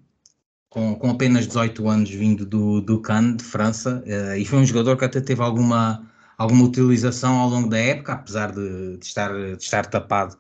com, 0.77 0.95
com 0.95 1.09
apenas 1.09 1.47
18 1.47 1.89
anos, 1.89 2.11
vindo 2.11 2.45
do, 2.45 2.83
do 2.83 3.01
Cannes, 3.01 3.39
de 3.39 3.45
França, 3.45 4.05
uh, 4.07 4.37
e 4.37 4.45
foi 4.45 4.59
um 4.59 4.67
jogador 4.67 4.99
que 4.99 5.07
até 5.07 5.23
teve 5.23 5.41
alguma, 5.41 6.07
alguma 6.37 6.65
utilização 6.65 7.39
ao 7.39 7.49
longo 7.49 7.71
da 7.71 7.79
época, 7.79 8.13
apesar 8.13 8.53
de, 8.53 8.99
de 8.99 9.07
estar, 9.07 9.33
de 9.33 9.63
estar 9.63 9.87
tapado 9.87 10.37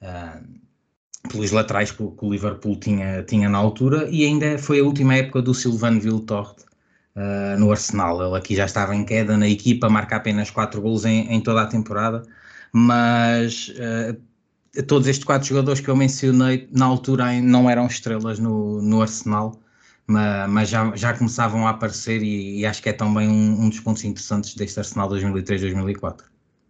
uh, 0.00 1.28
pelos 1.28 1.50
laterais 1.50 1.90
que, 1.90 2.02
o 2.02 2.16
Liverpool 2.22 2.76
tinha, 2.76 3.22
tinha 3.24 3.46
na 3.46 3.58
altura, 3.58 4.08
e 4.08 4.24
ainda 4.24 4.56
foi 4.56 4.80
a 4.80 4.84
última 4.84 5.16
época 5.16 5.42
do 5.42 5.52
Sylvain 5.52 5.98
Viltort 5.98 6.60
uh, 7.14 7.60
no 7.60 7.70
Arsenal. 7.70 8.26
Ele 8.26 8.38
aqui 8.38 8.56
já 8.56 8.64
estava 8.64 8.96
em 8.96 9.04
queda 9.04 9.36
na 9.36 9.46
equipa, 9.46 9.90
marca 9.90 10.16
apenas 10.16 10.50
4 10.50 10.80
gols 10.80 11.04
em, 11.04 11.30
em 11.30 11.42
toda 11.42 11.60
a 11.60 11.66
temporada, 11.66 12.22
mas 12.72 13.70
todos 14.88 15.06
estes 15.06 15.24
quatro 15.24 15.46
jogadores 15.46 15.80
que 15.80 15.88
eu 15.88 15.94
mencionei 15.94 16.68
na 16.72 16.86
altura 16.86 17.30
não 17.42 17.68
eram 17.68 17.86
estrelas 17.86 18.38
no, 18.38 18.80
no 18.80 19.02
Arsenal 19.02 19.60
mas, 20.06 20.50
mas 20.50 20.68
já, 20.68 20.94
já 20.94 21.14
começavam 21.16 21.66
a 21.66 21.70
aparecer 21.70 22.22
e, 22.22 22.60
e 22.60 22.66
acho 22.66 22.82
que 22.82 22.88
é 22.88 22.92
também 22.92 23.28
um, 23.28 23.62
um, 23.62 23.68
dos 23.68 23.80
pontos 23.80 24.04
interessantes 24.04 24.54
deste 24.54 24.78
Arsenal 24.78 25.08
2003-2004. 25.10 26.22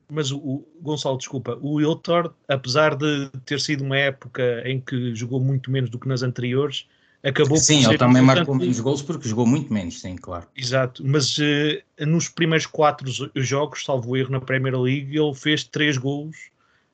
Mas 0.08 0.30
o, 0.30 0.64
Gonçalo, 0.80 1.16
desculpa, 1.16 1.58
o 1.60 1.74
Wiltor, 1.74 2.32
apesar 2.46 2.94
de 2.94 3.30
ter 3.44 3.60
sido 3.60 3.82
uma 3.82 3.96
época 3.96 4.62
em 4.64 4.80
que 4.80 5.14
jogou 5.14 5.40
muito 5.40 5.70
menos 5.70 5.90
do 5.90 5.98
que 5.98 6.06
nas 6.06 6.22
anteriores, 6.22 6.86
acabou 7.22 7.56
sim, 7.56 7.76
por. 7.76 7.82
Sim, 7.82 7.88
ele 7.88 7.98
também 7.98 8.22
marcou 8.22 8.54
menos 8.54 8.78
gols 8.78 9.02
porque 9.02 9.28
jogou 9.28 9.46
muito 9.46 9.72
menos, 9.72 10.00
sim, 10.00 10.14
claro. 10.14 10.46
Exato, 10.54 11.02
mas 11.04 11.38
uh, 11.38 12.06
nos 12.06 12.28
primeiros 12.28 12.66
quatro 12.66 13.10
jogos, 13.34 13.84
salvo 13.84 14.16
erro, 14.16 14.30
na 14.30 14.40
Premier 14.40 14.78
League, 14.78 15.18
ele 15.18 15.34
fez 15.34 15.64
três 15.64 15.96
gols, 15.96 16.36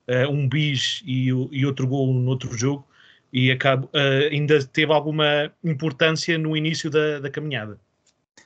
uh, 0.08 0.30
um 0.30 0.48
bis 0.48 1.02
e, 1.04 1.26
e 1.26 1.66
outro 1.66 1.86
gol 1.86 2.14
no 2.14 2.30
outro 2.30 2.56
jogo 2.56 2.86
e 3.32 3.50
acabo, 3.50 3.86
uh, 3.86 4.32
ainda 4.32 4.62
teve 4.64 4.92
alguma 4.92 5.52
importância 5.62 6.36
no 6.38 6.56
início 6.56 6.90
da, 6.90 7.20
da, 7.20 7.30
caminhada. 7.30 7.78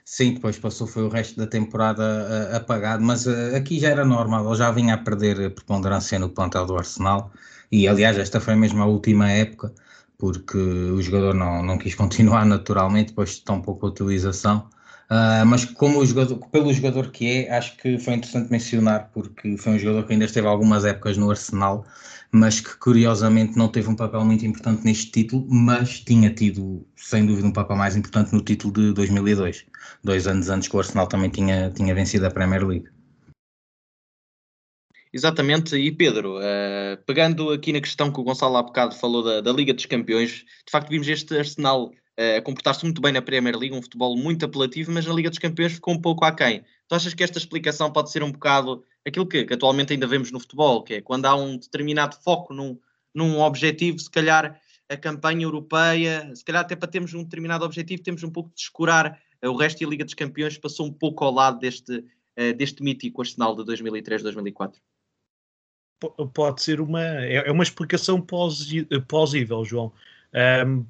Sim, 0.05 0.35
depois 0.35 0.59
passou, 0.59 0.87
foi 0.87 1.05
o 1.05 1.09
resto 1.09 1.39
da 1.39 1.47
temporada 1.47 2.03
uh, 2.03 2.57
apagado, 2.57 3.03
mas 3.03 3.27
uh, 3.27 3.57
aqui 3.57 3.79
já 3.79 3.91
era 3.91 4.05
normal, 4.05 4.47
ele 4.47 4.57
já 4.57 4.71
vinha 4.71 4.95
a 4.95 4.99
perder 4.99 5.51
preponderância 5.55 6.19
no 6.19 6.29
plantel 6.29 6.67
do 6.67 6.77
Arsenal, 6.77 7.33
e 7.73 7.89
aliás 7.89 8.19
esta 8.19 8.41
foi 8.41 8.55
mesmo 8.55 8.83
a 8.83 8.87
última 8.87 9.31
época, 9.31 9.73
porque 10.19 10.59
o 10.59 11.01
jogador 11.01 11.35
não, 11.35 11.63
não 11.63 11.79
quis 11.79 11.95
continuar 11.97 12.45
naturalmente, 12.45 13.09
depois 13.09 13.37
de 13.37 13.43
tão 13.43 13.63
pouca 13.63 13.87
utilização, 13.87 14.69
Uh, 15.11 15.45
mas 15.45 15.67
como 15.67 16.05
jogador, 16.05 16.39
pelo 16.51 16.73
jogador 16.73 17.11
que 17.11 17.31
é, 17.31 17.57
acho 17.57 17.77
que 17.77 17.99
foi 17.99 18.15
interessante 18.15 18.51
mencionar, 18.51 19.11
porque 19.13 19.57
foi 19.59 19.75
um 19.75 19.79
jogador 19.79 20.07
que 20.07 20.15
ainda 20.15 20.25
esteve 20.25 20.47
algumas 20.47 20.85
épocas 20.85 21.19
no 21.19 21.31
Arsenal 21.31 21.85
mas 22.35 22.59
que 22.59 22.77
curiosamente 22.79 23.57
não 23.57 23.69
teve 23.69 23.89
um 23.89 23.95
papel 23.95 24.25
muito 24.25 24.45
importante 24.45 24.85
neste 24.85 25.13
título, 25.13 25.47
mas 25.49 26.01
tinha 26.01 26.29
tido, 26.35 26.85
sem 26.97 27.25
dúvida, 27.25 27.47
um 27.47 27.53
papel 27.53 27.77
mais 27.77 27.95
importante 27.95 28.33
no 28.33 28.43
título 28.43 28.73
de 28.73 28.93
2002, 28.93 29.65
dois 30.03 30.27
anos 30.27 30.51
antes 30.51 30.67
que 30.67 30.75
o 30.75 30.81
Arsenal 30.81 31.07
também 31.07 31.31
tinha, 31.31 31.71
tinha 31.71 31.95
vencido 31.95 32.27
a 32.27 32.31
Premier 32.33 32.67
League. 32.67 32.89
Exatamente, 35.13 35.77
e 35.77 35.93
Pedro, 35.93 36.39
uh, 36.39 37.01
pegando 37.07 37.53
aqui 37.53 37.73
na 37.73 37.81
questão 37.81 38.13
que 38.13 38.19
o 38.19 38.25
Gonçalo 38.25 38.57
há 38.57 38.65
bocado 38.65 38.97
falou 38.97 39.23
da, 39.23 39.41
da 39.41 39.53
Liga 39.53 39.73
dos 39.73 39.87
Campeões, 39.87 40.39
de 40.39 40.73
facto 40.73 40.89
vimos 40.89 41.07
este 41.07 41.39
Arsenal 41.39 41.85
uh, 41.85 42.43
comportar-se 42.43 42.85
muito 42.85 43.01
bem 43.01 43.13
na 43.13 43.23
Premier 43.23 43.57
League, 43.57 43.77
um 43.77 43.83
futebol 43.83 44.17
muito 44.17 44.45
apelativo, 44.45 44.91
mas 44.91 45.07
na 45.07 45.15
Liga 45.15 45.31
dos 45.31 45.39
Campeões 45.39 45.75
ficou 45.75 45.95
um 45.95 46.01
pouco 46.01 46.25
aquém. 46.25 46.65
Tu 46.89 46.97
achas 46.97 47.15
que 47.15 47.23
esta 47.23 47.39
explicação 47.39 47.93
pode 47.93 48.11
ser 48.11 48.25
um 48.25 48.33
bocado 48.33 48.83
aquilo 49.07 49.27
que, 49.27 49.45
que, 49.45 49.55
atualmente 49.55 49.93
ainda 49.93 50.07
vemos 50.07 50.31
no 50.31 50.41
futebol, 50.41 50.83
que 50.83 50.95
é 50.95 51.01
quando 51.01 51.27
há 51.27 51.35
um 51.35 51.57
determinado 51.57 52.17
foco 52.23 52.53
num, 52.55 52.79
num 53.15 53.41
objetivo, 53.41 53.99
se 53.99 54.11
calhar 54.11 54.61
a 54.89 54.97
campanha 54.97 55.45
europeia, 55.45 56.35
se 56.35 56.45
calhar 56.45 56.63
até 56.63 56.77
para 56.77 56.89
termos 56.89 57.15
um 57.15 57.23
determinado 57.23 57.65
objetivo, 57.65 58.03
temos 58.03 58.23
um 58.23 58.31
pouco 58.31 58.51
de 58.51 58.57
descurar 58.57 59.21
o 59.43 59.57
resto 59.57 59.83
e 59.83 59.87
a 59.87 59.89
Liga 59.89 60.05
dos 60.05 60.15
Campeões 60.15 60.59
passou 60.59 60.87
um 60.87 60.93
pouco 60.93 61.25
ao 61.25 61.33
lado 61.33 61.59
deste, 61.59 61.99
uh, 61.99 62.55
deste 62.57 62.83
mítico 62.83 63.23
Arsenal 63.23 63.55
de 63.57 63.63
2003-2004? 63.63 64.75
Pode 66.35 66.63
ser 66.63 66.81
uma, 66.81 67.03
é, 67.03 67.49
é 67.49 67.53
uma 67.53 67.63
explicação 67.63 68.21
plausível, 68.21 69.65
João 69.65 69.87
um, 69.87 70.14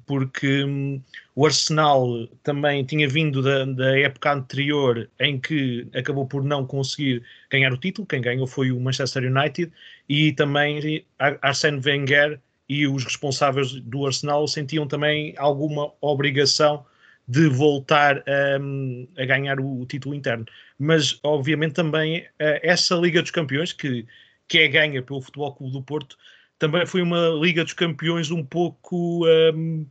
porque 0.05 0.63
um, 0.63 1.01
o 1.35 1.45
Arsenal 1.45 2.27
também 2.41 2.83
tinha 2.83 3.07
vindo 3.07 3.43
da, 3.43 3.65
da, 3.65 3.99
época 3.99 4.33
anterior 4.33 5.07
em 5.19 5.39
que 5.39 5.87
acabou 5.93 6.25
por 6.25 6.43
não 6.43 6.65
conseguir 6.65 7.23
ganhar 7.49 7.71
o 7.71 7.77
título, 7.77 8.07
quem 8.07 8.21
ganhou 8.21 8.47
foi 8.47 8.71
o 8.71 8.79
Manchester 8.79 9.23
United, 9.23 9.71
e 10.09 10.31
também 10.31 11.05
Arsène 11.41 11.79
Wenger 11.85 12.39
e 12.67 12.87
os 12.87 13.03
responsáveis 13.03 13.73
do 13.81 14.05
Arsenal 14.07 14.47
sentiam 14.47 14.87
também 14.87 15.35
alguma 15.37 15.91
obrigação 16.01 16.83
de 17.27 17.47
voltar 17.47 18.23
um, 18.59 19.07
a 19.17 19.25
ganhar 19.25 19.59
o, 19.59 19.81
o, 19.81 19.85
título 19.85 20.13
interno. 20.13 20.45
Mas, 20.77 21.19
obviamente, 21.23 21.73
também 21.73 22.19
uh, 22.21 22.59
essa 22.61 22.95
Liga 22.95 23.21
dos 23.21 23.31
Campeões, 23.31 23.73
que, 23.73 24.05
que 24.47 24.59
é 24.59 24.67
ganha 24.67 25.01
pelo 25.01 25.21
Futebol 25.21 25.53
Clube 25.53 25.73
do 25.73 25.81
Porto, 25.81 26.17
também 26.57 26.85
foi 26.85 27.01
uma 27.01 27.29
Liga 27.41 27.63
dos 27.63 27.73
Campeões 27.73 28.31
um 28.31 28.43
pouco 28.43 29.25
um, 29.27 29.81
uh, 29.81 29.87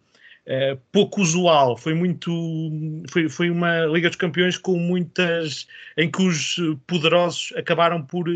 eh, 0.47 0.79
pouco 0.93 1.21
usual. 1.21 1.77
Foi 1.77 1.95
muito 1.95 2.31
foi, 3.11 3.29
foi 3.29 3.51
uma 3.51 3.87
Liga 3.87 4.09
dos 4.09 4.17
Campeões 4.17 4.57
com 4.59 4.79
muitas 4.79 5.67
em 5.97 6.11
que 6.11 6.23
os 6.23 6.57
poderosos 6.87 7.53
acabaram 7.57 8.03
por 8.05 8.29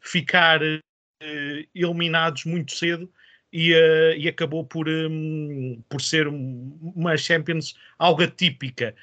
ficar 0.00 0.62
uh, 0.62 1.66
eliminados 1.74 2.44
muito 2.44 2.72
cedo 2.72 3.10
e, 3.52 3.72
uh, 3.74 4.16
e 4.16 4.28
acabou 4.28 4.64
por, 4.64 4.88
um, 4.88 5.82
por 5.88 6.00
ser 6.00 6.26
uma 6.28 7.16
Champions 7.16 7.74
algo 7.98 8.22
atípica. 8.22 8.94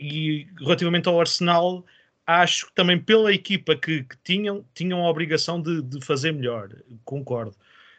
e 0.00 0.46
relativamente 0.58 1.08
ao 1.08 1.20
Arsenal, 1.20 1.84
acho 2.26 2.66
que 2.66 2.74
também 2.74 2.98
pela 2.98 3.32
equipa 3.32 3.76
que, 3.76 4.02
que 4.02 4.16
tinham, 4.24 4.64
tinham 4.74 5.04
a 5.04 5.10
obrigação 5.10 5.62
de, 5.62 5.82
de 5.82 6.04
fazer 6.04 6.32
melhor, 6.32 6.70
concordo. 7.04 7.54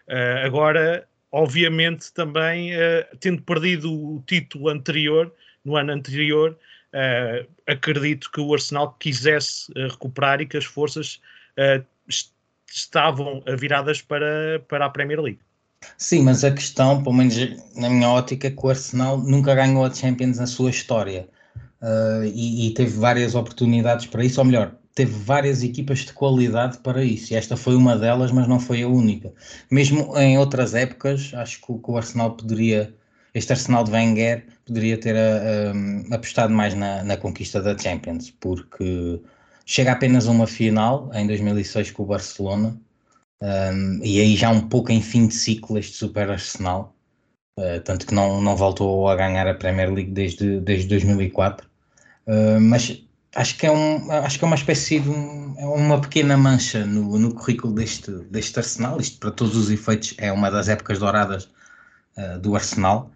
Uh, 0.08 0.46
agora, 0.46 1.08
obviamente, 1.32 2.12
também 2.14 2.74
uh, 2.74 3.18
tendo 3.20 3.42
perdido 3.42 3.92
o 3.92 4.24
título 4.26 4.70
anterior, 4.70 5.32
no 5.64 5.76
ano 5.76 5.92
anterior, 5.92 6.58
uh, 6.94 7.48
acredito 7.68 8.32
que 8.32 8.40
o 8.40 8.54
Arsenal 8.54 8.96
quisesse 9.00 9.72
recuperar 9.76 10.42
e 10.42 10.46
que 10.46 10.58
as 10.58 10.66
forças 10.66 11.20
estavam 12.72 13.44
viradas 13.58 14.00
para, 14.00 14.64
para 14.68 14.86
a 14.86 14.90
Premier 14.90 15.20
League. 15.20 15.40
Sim, 15.98 16.24
mas 16.24 16.44
a 16.44 16.52
questão, 16.52 17.02
pelo 17.04 17.16
menos 17.16 17.36
na 17.76 17.90
minha 17.90 18.10
ótica, 18.10 18.48
é 18.48 18.52
que 18.52 18.66
o 18.66 18.70
Arsenal 18.70 19.18
nunca 19.18 19.56
ganhou 19.56 19.84
a 19.84 19.94
Champions 19.94 20.38
na 20.38 20.46
sua 20.46 20.70
história. 20.70 21.28
Uh, 21.82 22.26
e, 22.26 22.68
e, 22.68 22.74
teve 22.74 22.98
várias 22.98 23.36
oportunidades 23.36 24.08
para 24.08 24.24
isso, 24.24 24.40
ou 24.40 24.46
melhor, 24.46 24.76
teve 24.98 25.12
várias 25.12 25.62
equipas 25.62 26.00
de 26.00 26.12
qualidade 26.12 26.80
para 26.80 27.04
isso, 27.04 27.36
esta 27.36 27.56
foi 27.56 27.76
uma 27.76 27.96
delas, 27.96 28.32
mas 28.32 28.48
não 28.48 28.60
foi 28.60 28.82
a 28.82 28.88
única. 28.88 29.32
Mesmo 29.70 30.18
em 30.18 30.40
outras 30.40 30.74
épocas, 30.74 31.32
acho 31.36 31.62
que, 31.62 31.72
o 31.72 31.98
Arsenal 31.98 32.32
poderia, 32.36 32.96
este 33.32 33.54
Arsenal 33.54 33.84
de 33.84 33.92
Wenger, 33.92 34.48
poderia 34.66 35.00
ter 35.00 35.14
uh, 35.14 36.14
apostado 36.16 36.52
mais 36.52 36.74
na, 36.74 37.04
na, 37.04 37.16
conquista 37.16 37.62
da 37.62 37.78
Champions, 37.78 38.32
porque 38.40 39.22
chega 39.68 39.92
apenas 39.92 40.26
uma 40.26 40.48
final 40.48 41.12
em 41.14 41.28
2006 41.28 41.92
com 41.92 42.02
o 42.02 42.08
Barcelona, 42.08 42.76
um, 43.44 44.00
e 44.04 44.20
aí 44.20 44.36
já 44.36 44.50
um 44.50 44.68
pouco 44.68 44.92
em 44.92 45.00
fim 45.00 45.28
de 45.28 45.36
ciclo 45.36 45.78
este 45.78 45.96
Super 45.96 46.32
Arsenal, 46.32 46.96
uh, 47.60 47.80
tanto 47.84 48.08
que 48.08 48.16
não, 48.16 48.42
não 48.42 48.56
voltou 48.56 49.08
a 49.08 49.16
ganhar 49.16 49.48
a 49.48 49.54
Premier 49.54 49.94
League 49.94 50.10
desde, 50.12 50.60
desde 50.60 50.88
2004. 50.88 51.68
Uh, 52.26 52.60
mas 52.60 53.07
acho 53.38 53.56
que 53.56 53.68
é 53.68 53.72
um 53.72 54.12
acho 54.12 54.40
que 54.40 54.44
é 54.44 54.48
uma 54.48 54.56
espécie 54.56 55.00
de 55.00 55.10
um, 55.10 55.56
é 55.58 55.66
uma 55.66 56.02
pequena 56.02 56.36
mancha 56.36 56.86
no, 56.86 57.20
no 57.20 57.34
currículo 57.34 57.74
deste 57.74 58.12
deste 58.32 58.58
Arsenal. 58.58 59.00
Isto 59.00 59.20
para 59.20 59.32
todos 59.32 59.56
os 59.56 59.70
efeitos 59.70 60.16
é 60.18 60.32
uma 60.32 60.50
das 60.50 60.68
épocas 60.68 61.00
douradas 61.00 61.46
uh, 62.18 62.40
do 62.42 62.56
Arsenal. 62.56 63.12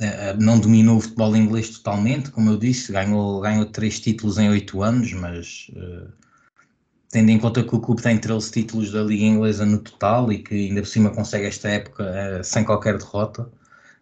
Uh, 0.00 0.40
não 0.40 0.58
dominou 0.58 0.96
o 0.96 1.00
futebol 1.00 1.36
inglês 1.36 1.68
totalmente 1.68 2.30
como 2.30 2.50
eu 2.50 2.56
disse. 2.56 2.92
Ganhou 2.92 3.40
ganhou 3.40 3.66
três 3.66 4.00
títulos 4.00 4.38
em 4.38 4.48
oito 4.48 4.82
anos 4.82 5.12
mas 5.12 5.70
uh, 5.76 6.10
tendo 7.10 7.30
em 7.30 7.38
conta 7.38 7.62
que 7.62 7.74
o 7.74 7.80
clube 7.80 8.02
tem 8.02 8.18
13 8.18 8.50
títulos 8.50 8.90
da 8.90 9.02
liga 9.02 9.24
inglesa 9.24 9.66
no 9.66 9.78
total 9.78 10.32
e 10.32 10.38
que 10.38 10.54
ainda 10.54 10.80
por 10.80 10.88
cima 10.88 11.10
consegue 11.10 11.46
esta 11.46 11.68
época 11.68 12.42
sem 12.42 12.64
qualquer 12.64 12.96
derrota 12.96 13.50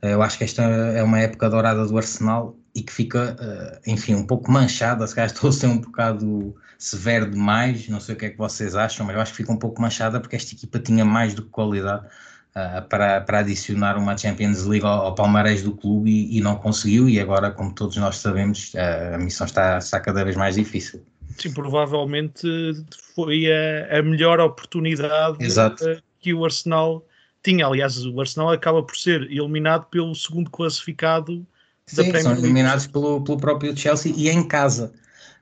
eu 0.02 0.22
acho 0.22 0.38
que 0.38 0.44
esta 0.44 0.62
é 0.62 1.02
uma 1.02 1.18
época 1.20 1.50
dourada 1.50 1.84
do 1.86 1.98
Arsenal 1.98 2.56
e 2.74 2.82
que 2.82 2.92
fica, 2.92 3.36
uh, 3.40 3.90
enfim, 3.90 4.14
um 4.14 4.26
pouco 4.26 4.50
manchada. 4.50 5.06
Se 5.06 5.14
calhar 5.14 5.30
estou 5.30 5.50
a 5.50 5.52
ser 5.52 5.66
um 5.66 5.78
bocado 5.78 6.54
severo 6.78 7.30
demais, 7.30 7.88
não 7.88 8.00
sei 8.00 8.14
o 8.14 8.18
que 8.18 8.26
é 8.26 8.30
que 8.30 8.38
vocês 8.38 8.74
acham, 8.74 9.04
mas 9.04 9.14
eu 9.14 9.22
acho 9.22 9.32
que 9.32 9.38
fica 9.38 9.52
um 9.52 9.56
pouco 9.56 9.82
manchada 9.82 10.20
porque 10.20 10.36
esta 10.36 10.54
equipa 10.54 10.78
tinha 10.78 11.04
mais 11.04 11.34
do 11.34 11.42
que 11.42 11.50
qualidade 11.50 12.06
uh, 12.06 12.88
para, 12.88 13.20
para 13.20 13.40
adicionar 13.40 13.98
uma 13.98 14.16
Champions 14.16 14.64
League 14.64 14.86
ao, 14.86 15.06
ao 15.06 15.14
palmarés 15.14 15.62
do 15.62 15.72
clube 15.72 16.10
e, 16.10 16.38
e, 16.38 16.40
não 16.40 16.56
conseguiu. 16.56 17.08
E 17.08 17.20
agora, 17.20 17.50
como 17.50 17.74
todos 17.74 17.96
nós 17.96 18.18
sabemos, 18.18 18.72
uh, 18.74 19.14
a 19.14 19.18
missão 19.18 19.46
está, 19.46 19.78
está 19.78 20.00
cada 20.00 20.24
vez 20.24 20.36
mais 20.36 20.54
difícil. 20.54 21.04
Sim, 21.38 21.52
provavelmente 21.52 22.46
foi 23.14 23.46
a, 23.52 23.98
a 23.98 24.02
melhor 24.02 24.40
oportunidade 24.40 25.38
que 26.20 26.34
o 26.34 26.44
Arsenal 26.44 27.06
tinha. 27.42 27.66
Aliás, 27.66 28.04
o 28.04 28.20
Arsenal 28.20 28.50
acaba 28.50 28.82
por 28.82 28.96
ser 28.96 29.22
eliminado 29.22 29.86
pelo 29.86 30.14
segundo 30.14 30.50
classificado 30.50 31.46
Sim, 31.90 32.20
são 32.20 32.32
eliminados 32.32 32.86
pelo, 32.86 33.22
pelo 33.22 33.38
próprio 33.38 33.76
Chelsea 33.76 34.12
e 34.16 34.28
em 34.28 34.46
casa. 34.46 34.92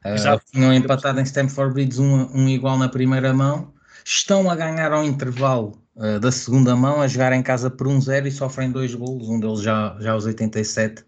Uh, 0.04 0.40
tinham 0.52 0.72
empatado 0.72 1.20
em 1.20 1.24
Stamford 1.24 1.74
Bridge 1.74 2.00
um, 2.00 2.30
um 2.34 2.48
igual 2.48 2.78
na 2.78 2.88
primeira 2.88 3.34
mão, 3.34 3.72
estão 4.04 4.50
a 4.50 4.54
ganhar 4.54 4.92
ao 4.92 5.04
intervalo 5.04 5.78
uh, 5.96 6.20
da 6.20 6.30
segunda 6.30 6.74
mão, 6.76 7.02
a 7.02 7.08
jogar 7.08 7.32
em 7.32 7.42
casa 7.42 7.68
por 7.68 7.86
1-0 7.86 8.22
um 8.22 8.26
e 8.26 8.30
sofrem 8.30 8.70
dois 8.70 8.94
golos, 8.94 9.28
um 9.28 9.40
deles 9.40 9.60
já, 9.60 9.96
já 10.00 10.12
aos 10.12 10.24
87 10.24 11.04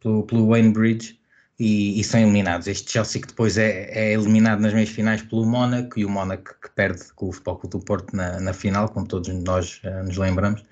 pelo, 0.00 0.24
pelo 0.24 0.48
Wayne 0.48 0.72
Bridge 0.72 1.18
e, 1.58 2.00
e, 2.00 2.04
são 2.04 2.20
eliminados. 2.20 2.66
Este 2.66 2.90
Chelsea 2.90 3.20
que 3.20 3.28
depois 3.28 3.56
é, 3.56 3.88
é 3.92 4.12
eliminado 4.12 4.60
nas 4.60 4.74
meias 4.74 4.90
finais 4.90 5.22
pelo 5.22 5.46
Mónaco 5.46 5.98
e 5.98 6.04
o 6.04 6.10
Mónaco 6.10 6.54
que 6.60 6.68
perde 6.70 7.12
com 7.14 7.28
o 7.28 7.32
Futebol 7.32 7.56
Clube 7.56 7.78
do 7.78 7.84
Porto 7.84 8.16
na, 8.16 8.40
na 8.40 8.52
final, 8.52 8.88
como 8.88 9.06
todos 9.06 9.28
nós 9.28 9.80
uh, 9.84 10.04
nos 10.04 10.16
lembramos. 10.16 10.64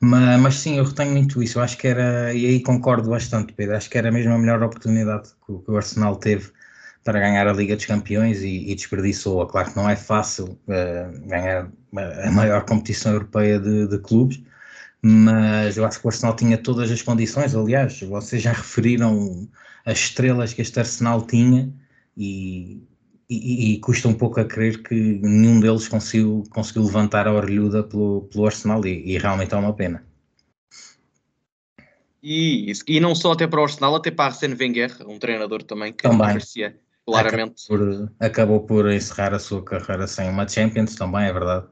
Mas, 0.00 0.40
mas, 0.40 0.54
sim, 0.54 0.78
eu 0.78 0.84
retenho 0.84 1.12
muito 1.12 1.42
isso. 1.42 1.58
Eu 1.58 1.62
acho 1.62 1.76
que 1.76 1.86
era, 1.86 2.32
e 2.32 2.46
aí 2.46 2.62
concordo 2.62 3.10
bastante, 3.10 3.52
Pedro. 3.52 3.76
Acho 3.76 3.90
que 3.90 3.98
era 3.98 4.10
mesmo 4.10 4.32
a 4.32 4.38
melhor 4.38 4.62
oportunidade 4.62 5.28
que, 5.46 5.58
que 5.58 5.70
o 5.70 5.76
Arsenal 5.76 6.16
teve 6.16 6.50
para 7.04 7.20
ganhar 7.20 7.46
a 7.46 7.52
Liga 7.52 7.76
dos 7.76 7.86
Campeões 7.86 8.42
e, 8.42 8.70
e 8.70 8.74
desperdiçou-a. 8.74 9.46
Claro 9.46 9.70
que 9.70 9.76
não 9.76 9.88
é 9.88 9.96
fácil 9.96 10.58
uh, 10.68 11.28
ganhar 11.28 11.70
a 12.24 12.30
maior 12.30 12.64
competição 12.64 13.12
europeia 13.12 13.58
de, 13.58 13.86
de, 13.88 13.98
clubes, 13.98 14.42
mas 15.02 15.76
eu 15.76 15.84
acho 15.84 16.00
que 16.00 16.06
o 16.06 16.10
Arsenal 16.10 16.36
tinha 16.36 16.58
todas 16.58 16.90
as 16.90 17.02
condições. 17.02 17.54
Aliás, 17.54 18.00
vocês 18.00 18.42
já 18.42 18.52
referiram 18.52 19.48
as 19.84 19.98
estrelas 19.98 20.52
que 20.52 20.62
este 20.62 20.78
Arsenal 20.78 21.26
tinha 21.26 21.72
e, 22.16 22.82
e, 23.30 23.74
e, 23.74 23.78
custa 23.78 24.08
um 24.08 24.14
pouco 24.14 24.40
a 24.40 24.44
crer 24.44 24.82
que 24.82 24.94
nenhum 24.94 25.60
deles 25.60 25.86
conseguiu, 25.86 26.42
conseguiu 26.50 26.82
levantar 26.82 27.28
a 27.28 27.32
orelhuda 27.32 27.84
pelo, 27.84 28.22
pelo 28.22 28.46
Arsenal 28.46 28.84
e, 28.84 29.12
e 29.12 29.18
realmente 29.18 29.54
é 29.54 29.56
uma 29.56 29.72
pena. 29.72 30.04
E, 32.20 32.72
e 32.88 33.00
não 33.00 33.14
só 33.14 33.32
até 33.32 33.46
para 33.46 33.60
o 33.60 33.62
Arsenal, 33.62 33.94
até 33.94 34.10
para 34.10 34.26
Arsene 34.26 34.56
Wenger, 34.58 34.96
um 35.06 35.18
treinador 35.18 35.62
também 35.62 35.92
que 35.92 36.02
também. 36.02 36.26
merecia 36.26 36.76
claramente. 37.06 37.64
Acabou 37.64 37.78
por, 37.78 38.12
acabou 38.18 38.60
por 38.60 38.90
encerrar 38.90 39.32
a 39.32 39.38
sua 39.38 39.62
carreira 39.64 40.06
sem 40.06 40.28
uma 40.28 40.46
Champions, 40.46 40.96
também 40.96 41.26
é 41.26 41.32
verdade. 41.32 41.66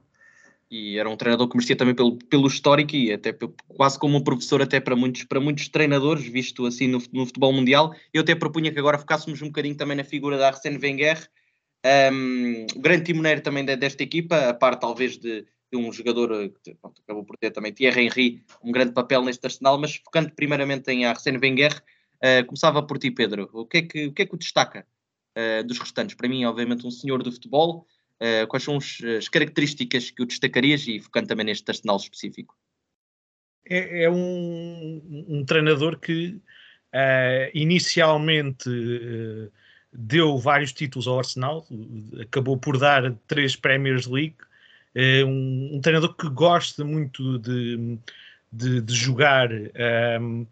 E 0.71 0.99
era 0.99 1.09
um 1.09 1.17
treinador 1.17 1.49
que 1.49 1.57
merecia 1.57 1.77
também 1.77 1.95
pelo, 1.95 2.17
pelo 2.17 2.47
histórico 2.47 2.95
e 2.95 3.13
até 3.13 3.35
quase 3.69 3.99
como 3.99 4.19
um 4.19 4.23
professor 4.23 4.61
até 4.63 4.79
para 4.79 4.95
muitos, 4.95 5.25
para 5.25 5.41
muitos 5.41 5.69
treinadores, 5.69 6.27
visto 6.27 6.67
assim 6.67 6.87
no, 6.87 7.03
no 7.13 7.27
futebol 7.27 7.53
mundial. 7.53 7.95
Eu 8.13 8.23
até 8.23 8.35
propunha 8.35 8.71
que 8.71 8.79
agora 8.79 8.99
focássemos 8.99 9.43
um 9.43 9.47
bocadinho 9.47 9.77
também 9.77 9.97
na 9.97 10.05
figura 10.05 10.37
da 10.37 10.49
Arsene 10.49 10.79
Wenger, 10.79 11.29
um, 11.85 12.67
o 12.75 12.81
grande 12.81 13.05
timoneiro 13.05 13.41
também 13.41 13.65
desta 13.65 14.03
equipa, 14.03 14.49
a 14.49 14.55
par 14.55 14.77
talvez 14.77 15.17
de, 15.17 15.47
de 15.71 15.79
um 15.79 15.93
jogador 15.93 16.33
eh, 16.33 16.49
que 16.65 16.75
pronto, 16.75 17.01
acabou 17.03 17.25
por 17.25 17.37
ter 17.37 17.51
também, 17.51 17.73
Thierry 17.73 18.07
Henry, 18.07 18.45
um 18.63 18.73
grande 18.73 18.93
papel 18.93 19.23
neste 19.23 19.47
Arsenal, 19.47 19.79
mas 19.79 19.97
focando 19.97 20.33
primeiramente 20.33 20.91
em 20.91 21.05
Arsene 21.05 21.39
Wenger, 21.39 21.73
uh, 22.17 22.45
começava 22.47 22.83
por 22.83 22.99
ti, 22.99 23.11
Pedro. 23.11 23.49
O 23.53 23.67
que 23.67 23.79
é 23.79 23.83
que 23.83 24.07
o, 24.07 24.13
que 24.13 24.23
é 24.23 24.27
que 24.27 24.35
o 24.35 24.39
destaca 24.39 24.87
uh, 25.37 25.65
dos 25.65 25.79
restantes? 25.79 26.17
Para 26.17 26.29
mim, 26.29 26.45
obviamente, 26.45 26.87
um 26.87 26.91
senhor 26.91 27.23
do 27.23 27.33
futebol. 27.33 27.87
Uh, 28.21 28.47
quais 28.49 28.65
são 28.65 28.77
as 28.77 29.29
características 29.29 30.11
que 30.11 30.23
o 30.23 30.27
destacarias 30.27 30.85
e 30.89 30.99
focando 30.99 31.29
também 31.29 31.47
neste 31.47 31.71
Arsenal 31.71 31.99
específico? 31.99 32.57
É, 33.69 34.05
é 34.05 34.11
um, 34.11 35.27
um, 35.29 35.45
treinador 35.45 36.01
que 36.01 36.41
inicialmente 37.53 38.71
deu 39.93 40.39
vários 40.39 40.73
títulos 40.73 41.07
ao 41.07 41.19
Arsenal, 41.19 41.67
acabou 42.21 42.57
por 42.57 42.79
dar 42.79 43.15
três 43.27 43.57
Premiers 43.57 44.07
League. 44.07 44.37
É 44.95 45.25
um, 45.25 45.77
um 45.77 45.81
treinador 45.81 46.15
que 46.15 46.29
gosta 46.29 46.85
muito 46.85 47.39
de, 47.39 47.99
de, 48.53 48.81
de 48.81 48.95
jogar. 48.95 49.51
Um, 49.53 49.69
ehm, 49.75 50.47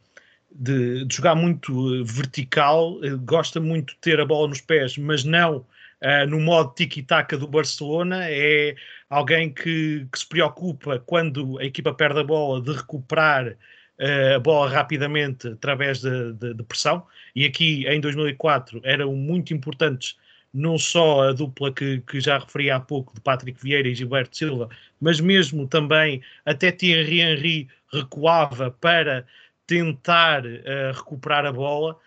de, 0.59 1.05
de, 1.05 1.15
jogar 1.15 1.35
muito 1.35 2.03
vertical, 2.05 2.99
gosta 3.25 3.61
muito 3.61 3.93
de 3.93 4.01
ter 4.01 4.19
a 4.19 4.25
bola 4.25 4.49
nos 4.49 4.61
pés, 4.63 4.97
mas 4.97 5.23
não 5.23 5.67
uh, 6.03 6.27
no 6.29 6.41
modo 6.41 6.75
tiki-taka 6.75 7.37
do 7.37 7.47
Barcelona, 7.47 8.29
é 8.29 8.75
alguém 9.09 9.53
que, 9.53 10.07
que, 10.11 10.19
se 10.19 10.27
preocupa 10.27 10.99
quando 11.01 11.59
a 11.59 11.65
equipa 11.65 11.93
perde 11.93 12.21
a 12.21 12.25
bola 12.25 12.61
de 12.61 12.73
recuperar 12.73 13.57
uh, 14.01 14.37
a 14.37 14.39
bola 14.39 14.71
rapidamente 14.71 15.49
através 15.49 16.01
de, 16.01 16.33
de, 16.35 16.55
de, 16.55 16.63
pressão. 16.63 17.07
E 17.35 17.45
aqui 17.45 17.87
em 17.87 18.01
2004 18.01 18.81
eram 18.85 19.15
muito 19.15 19.53
importantes 19.53 20.17
não 20.53 20.79
só 20.79 21.29
a 21.29 21.33
dupla 21.33 21.73
que, 21.73 22.01
que 22.01 22.21
já 22.21 22.39
referi 22.39 22.71
há 22.71 22.81
pouco 22.81 23.15
de 23.15 23.21
Patrick 23.21 23.63
Vieira 23.63 23.89
e 23.89 23.95
Gilberto 23.95 24.37
Silva, 24.37 24.71
mas 25.01 25.21
mesmo 25.21 25.67
também 25.67 26.23
até 26.47 26.73
Thierry 26.73 27.21
Henry 27.21 27.69
recuava 27.93 28.71
para 28.71 29.27
tentar 29.67 30.47
uh, 30.47 30.93
recuperar 30.95 31.45
a 31.45 31.53
bola. 31.53 31.99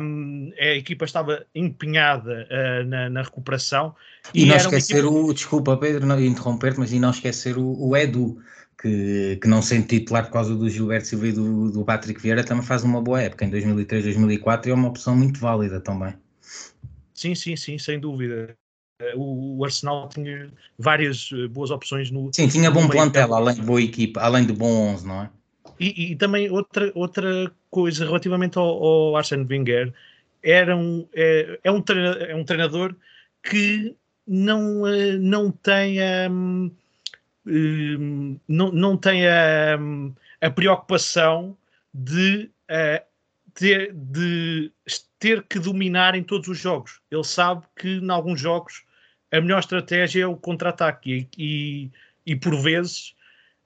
Um, 0.00 0.50
a 0.58 0.74
equipa 0.74 1.04
estava 1.04 1.44
empenhada 1.54 2.48
uh, 2.50 2.88
na, 2.88 3.10
na, 3.10 3.22
recuperação. 3.22 3.94
E, 4.34 4.44
e 4.44 4.46
não 4.46 4.56
esquecer 4.56 5.04
equipa... 5.04 5.12
o, 5.12 5.34
desculpa 5.34 5.76
Pedro, 5.76 6.06
não 6.06 6.18
interromper 6.18 6.74
mas 6.78 6.90
e 6.90 6.98
não 6.98 7.10
esquecer 7.10 7.58
o, 7.58 7.76
o 7.78 7.94
Edu, 7.94 8.38
que, 8.80 9.36
que 9.42 9.48
não 9.48 9.60
sendo 9.60 9.86
titular 9.86 10.24
por 10.26 10.32
causa 10.32 10.54
do 10.54 10.68
Gilberto 10.70 11.08
Silva 11.08 11.28
e 11.28 11.32
do, 11.32 11.70
do 11.70 11.84
Patrick 11.84 12.20
Vieira, 12.20 12.44
também 12.44 12.64
faz 12.64 12.84
uma 12.84 13.02
boa 13.02 13.20
época 13.20 13.44
em 13.44 13.50
2003, 13.50 14.04
2004 14.04 14.68
e 14.68 14.72
é 14.72 14.74
uma 14.74 14.88
opção 14.88 15.16
muito 15.16 15.40
válida 15.40 15.80
também. 15.80 16.14
Sim, 17.12 17.34
sim, 17.34 17.56
sim, 17.56 17.78
sem 17.78 17.98
dúvida. 17.98 18.54
O, 19.16 19.58
o 19.58 19.64
Arsenal 19.64 20.08
tinha 20.08 20.48
várias 20.78 21.30
eh, 21.32 21.46
boas 21.48 21.70
opções 21.70 22.10
no. 22.10 22.30
Sim, 22.32 22.48
tinha 22.48 22.70
bom 22.70 22.88
plantel, 22.88 23.32
além 23.32 23.54
de 23.54 23.62
boa 23.62 23.80
equipa, 23.80 24.20
além 24.20 24.44
de 24.44 24.52
bom 24.52 24.92
11, 24.94 25.06
não 25.06 25.22
é? 25.22 25.30
E, 25.78 26.12
e, 26.12 26.16
também 26.16 26.50
outra, 26.50 26.90
outra 26.94 27.52
coisa 27.70 28.04
relativamente 28.04 28.58
ao, 28.58 28.66
ao 28.66 29.16
Arsene 29.16 29.46
Wenger, 29.48 29.94
era 30.42 30.76
um, 30.76 31.06
é, 31.14 31.60
é, 31.62 31.70
um 31.70 31.80
treinador, 31.80 32.22
é 32.22 32.34
um 32.34 32.44
treinador 32.44 32.96
que 33.42 33.94
não, 34.26 34.86
eh, 34.86 35.16
não 35.16 35.52
tem, 35.52 35.98
um, 36.28 36.70
não, 38.46 38.70
não 38.72 38.96
tem 38.96 39.26
a, 39.26 39.76
hum, 39.78 40.14
a 40.40 40.50
preocupação 40.50 41.56
de, 41.92 42.50
uh, 42.70 43.04
ter, 43.54 43.92
de 43.92 44.72
ter 45.18 45.42
que 45.42 45.58
dominar 45.58 46.14
em 46.14 46.22
todos 46.22 46.48
os 46.48 46.58
jogos. 46.58 47.00
Ele 47.10 47.24
sabe 47.24 47.64
que 47.76 47.88
em 47.88 48.10
alguns 48.10 48.40
jogos 48.40 48.84
a 49.32 49.40
melhor 49.40 49.58
estratégia 49.58 50.22
é 50.22 50.26
o 50.26 50.36
contra-ataque 50.36 51.28
e, 51.36 51.44
e, 51.44 51.90
e, 52.32 52.36
por 52.36 52.56
vezes 52.56 53.14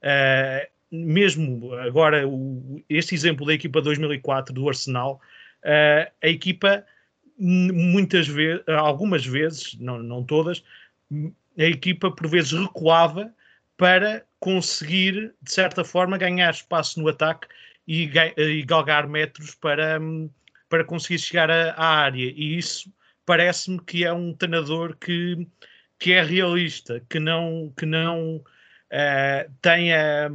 uh, 0.01 0.67
mesmo 0.91 1.73
agora, 1.75 2.27
o, 2.27 2.83
este 2.87 3.15
exemplo 3.15 3.45
da 3.45 3.53
equipa 3.53 3.81
2004 3.81 4.53
do 4.53 4.67
Arsenal, 4.69 5.19
a 6.21 6.27
equipa 6.27 6.85
muitas 7.39 8.27
vezes, 8.27 8.61
algumas 8.67 9.25
vezes, 9.25 9.75
não, 9.79 9.97
não 10.03 10.23
todas, 10.23 10.63
a 11.57 11.63
equipa 11.63 12.11
por 12.11 12.27
vezes 12.27 12.51
recuava 12.51 13.33
para 13.77 14.25
conseguir, 14.39 15.33
de 15.41 15.51
certa 15.51 15.83
forma, 15.83 16.17
ganhar 16.17 16.51
espaço 16.51 16.99
no 16.99 17.07
ataque 17.07 17.47
e, 17.87 18.09
e 18.37 18.63
galgar 18.63 19.07
metros 19.07 19.55
para, 19.55 19.99
para 20.69 20.83
conseguir 20.83 21.19
chegar 21.19 21.49
à 21.49 21.85
área. 21.85 22.31
E 22.35 22.57
isso 22.57 22.91
parece-me 23.25 23.79
que 23.79 24.05
é 24.05 24.13
um 24.13 24.33
treinador 24.33 24.97
que, 24.97 25.47
que 25.99 26.11
é 26.11 26.23
realista, 26.23 27.03
que 27.09 27.19
não, 27.19 27.73
que 27.77 27.85
não 27.85 28.37
uh, 28.37 29.51
tem 29.61 29.93
a, 29.93 30.29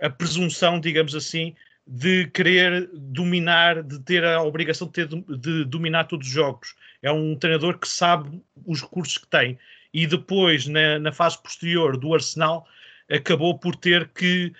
a 0.00 0.10
presunção, 0.10 0.78
digamos 0.80 1.14
assim, 1.14 1.54
de 1.86 2.26
querer 2.28 2.88
dominar, 2.92 3.82
de 3.82 4.00
ter 4.00 4.24
a 4.24 4.42
obrigação 4.42 4.86
de, 4.86 4.92
ter, 4.92 5.08
de 5.08 5.64
dominar 5.64 6.04
todos 6.04 6.26
os 6.26 6.32
jogos. 6.32 6.74
É 7.02 7.12
um 7.12 7.36
treinador 7.36 7.78
que 7.78 7.88
sabe 7.88 8.42
os 8.64 8.80
recursos 8.80 9.18
que 9.18 9.26
tem. 9.26 9.58
E 9.94 10.08
depois, 10.08 10.66
na, 10.66 10.98
na 10.98 11.12
fase 11.12 11.40
posterior 11.40 11.96
do 11.96 12.12
Arsenal, 12.12 12.66
acabou 13.08 13.56
por 13.56 13.76
ter 13.76 14.08
que, 14.08 14.52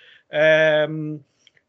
um, 0.89 1.19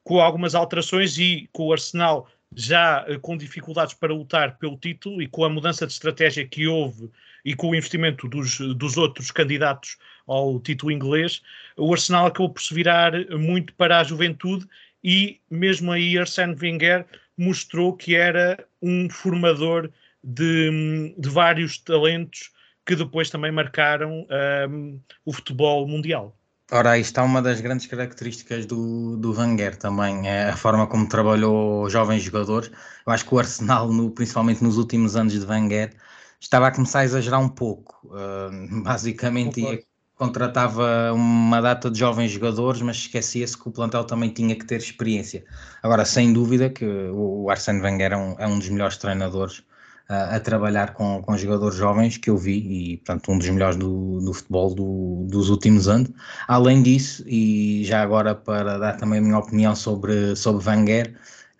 com 0.04 0.20
algumas 0.20 0.54
alterações 0.54 1.18
e 1.18 1.48
com 1.52 1.64
o 1.64 1.72
Arsenal 1.72 2.28
já 2.54 3.04
uh, 3.08 3.18
com 3.18 3.36
dificuldades 3.36 3.92
para 3.92 4.14
lutar 4.14 4.56
pelo 4.56 4.76
título 4.76 5.20
e 5.20 5.26
com 5.26 5.44
a 5.44 5.50
mudança 5.50 5.84
de 5.84 5.92
estratégia 5.92 6.46
que 6.46 6.68
houve 6.68 7.10
e 7.44 7.54
com 7.54 7.70
o 7.70 7.74
investimento 7.74 8.28
dos, 8.28 8.58
dos 8.58 8.96
outros 8.96 9.32
candidatos 9.32 9.98
ao 10.26 10.60
título 10.60 10.92
inglês, 10.92 11.42
o 11.76 11.92
Arsenal 11.92 12.26
acabou 12.26 12.50
por 12.50 12.62
se 12.62 12.72
virar 12.72 13.12
muito 13.30 13.74
para 13.74 13.98
a 13.98 14.04
juventude 14.04 14.66
e 15.02 15.40
mesmo 15.50 15.90
aí 15.90 16.16
Arsène 16.16 16.56
Wenger 16.60 17.04
mostrou 17.36 17.92
que 17.96 18.14
era 18.14 18.64
um 18.80 19.08
formador 19.10 19.90
de, 20.22 21.14
de 21.18 21.28
vários 21.28 21.78
talentos 21.78 22.50
que 22.86 22.94
depois 22.94 23.28
também 23.28 23.50
marcaram 23.50 24.26
um, 24.70 25.00
o 25.24 25.32
futebol 25.32 25.86
mundial. 25.88 26.36
Ora, 26.70 26.92
aí 26.92 27.00
está 27.00 27.22
uma 27.22 27.42
das 27.42 27.60
grandes 27.60 27.86
características 27.86 28.66
do, 28.66 29.16
do 29.16 29.32
Wenger 29.32 29.76
também, 29.76 30.28
é 30.28 30.50
a 30.50 30.56
forma 30.56 30.86
como 30.86 31.08
trabalhou 31.08 31.88
jovens 31.90 32.22
jogadores. 32.22 32.70
Eu 33.06 33.12
acho 33.12 33.24
que 33.24 33.34
o 33.34 33.38
Arsenal, 33.38 33.92
no, 33.92 34.10
principalmente 34.10 34.62
nos 34.64 34.76
últimos 34.76 35.14
anos 35.14 35.32
de 35.32 35.46
Wenger, 35.46 35.94
estava 36.40 36.68
a 36.68 36.72
começar 36.72 37.00
a 37.00 37.04
exagerar 37.04 37.40
um 37.40 37.48
pouco. 37.48 38.00
Uh, 38.06 38.82
basicamente, 38.82 39.60
ia, 39.60 39.80
contratava 40.16 41.12
uma 41.12 41.60
data 41.60 41.90
de 41.90 41.98
jovens 41.98 42.32
jogadores, 42.32 42.82
mas 42.82 42.96
esquecia-se 42.96 43.56
que 43.56 43.68
o 43.68 43.72
plantel 43.72 44.04
também 44.04 44.30
tinha 44.30 44.56
que 44.56 44.64
ter 44.64 44.78
experiência. 44.78 45.44
Agora, 45.82 46.04
sem 46.04 46.32
dúvida 46.32 46.70
que 46.70 46.84
o 46.84 47.48
Arsene 47.48 47.80
Wenger 47.80 48.12
é 48.12 48.16
um, 48.16 48.34
é 48.38 48.46
um 48.46 48.58
dos 48.58 48.68
melhores 48.68 48.96
treinadores 48.96 49.62
a 50.08 50.38
trabalhar 50.38 50.94
com, 50.94 51.20
com 51.22 51.36
jogadores 51.36 51.76
jovens 51.76 52.16
que 52.16 52.30
eu 52.30 52.36
vi 52.36 52.92
e, 52.92 52.96
portanto, 52.98 53.32
um 53.32 53.38
dos 53.38 53.48
melhores 53.48 53.76
do, 53.76 54.20
do 54.20 54.32
futebol 54.32 54.74
do, 54.74 55.26
dos 55.28 55.50
últimos 55.50 55.88
anos. 55.88 56.10
Além 56.46 56.82
disso, 56.82 57.24
e 57.26 57.82
já 57.84 58.02
agora 58.02 58.34
para 58.34 58.78
dar 58.78 58.96
também 58.96 59.18
a 59.18 59.22
minha 59.22 59.38
opinião 59.38 59.74
sobre, 59.74 60.36
sobre 60.36 60.68
Wenger, 60.68 61.12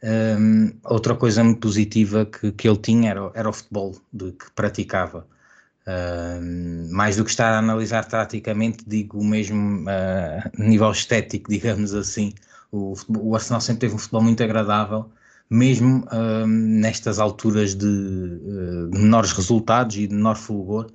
um, 0.02 0.72
outra 0.84 1.16
coisa 1.16 1.42
muito 1.42 1.60
positiva 1.60 2.24
que, 2.26 2.52
que 2.52 2.68
ele 2.68 2.76
tinha 2.78 3.10
era, 3.10 3.30
era 3.34 3.48
o 3.48 3.52
futebol 3.52 3.96
de, 4.12 4.32
que 4.32 4.50
praticava. 4.52 5.26
Uh, 5.86 6.92
mais 6.92 7.16
do 7.16 7.24
que 7.24 7.30
estar 7.30 7.52
a 7.52 7.58
analisar 7.58 8.04
taticamente, 8.04 8.84
digo 8.86 9.22
mesmo 9.24 9.84
uh, 9.84 10.50
nível 10.58 10.90
estético, 10.90 11.50
digamos 11.50 11.94
assim. 11.94 12.32
O, 12.72 12.94
o, 13.08 13.34
Arsenal 13.34 13.60
sempre 13.60 13.80
teve 13.80 13.94
um 13.94 13.98
futebol 13.98 14.22
muito 14.22 14.42
agradável, 14.42 15.10
mesmo 15.48 16.04
uh, 16.06 16.46
nestas 16.46 17.18
alturas 17.18 17.74
de, 17.74 17.86
uh, 17.86 18.90
de, 18.90 18.98
menores 18.98 19.32
resultados 19.32 19.96
e 19.96 20.06
de 20.06 20.14
menor 20.14 20.36
fulgor. 20.36 20.90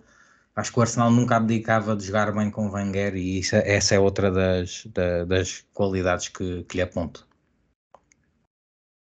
Acho 0.56 0.72
que 0.74 0.80
o 0.80 0.82
Arsenal 0.82 1.10
nunca 1.10 1.38
abdicava 1.38 1.96
de 1.96 2.06
jogar 2.06 2.34
bem 2.34 2.52
com 2.52 2.70
Wenger 2.70 3.16
e 3.16 3.40
isso, 3.40 3.56
essa 3.56 3.96
é 3.96 4.00
outra 4.00 4.30
das, 4.30 4.86
da, 4.88 5.24
das 5.24 5.64
qualidades 5.74 6.28
que, 6.28 6.64
que 6.64 6.76
lhe 6.76 6.82
aponto. 6.82 7.26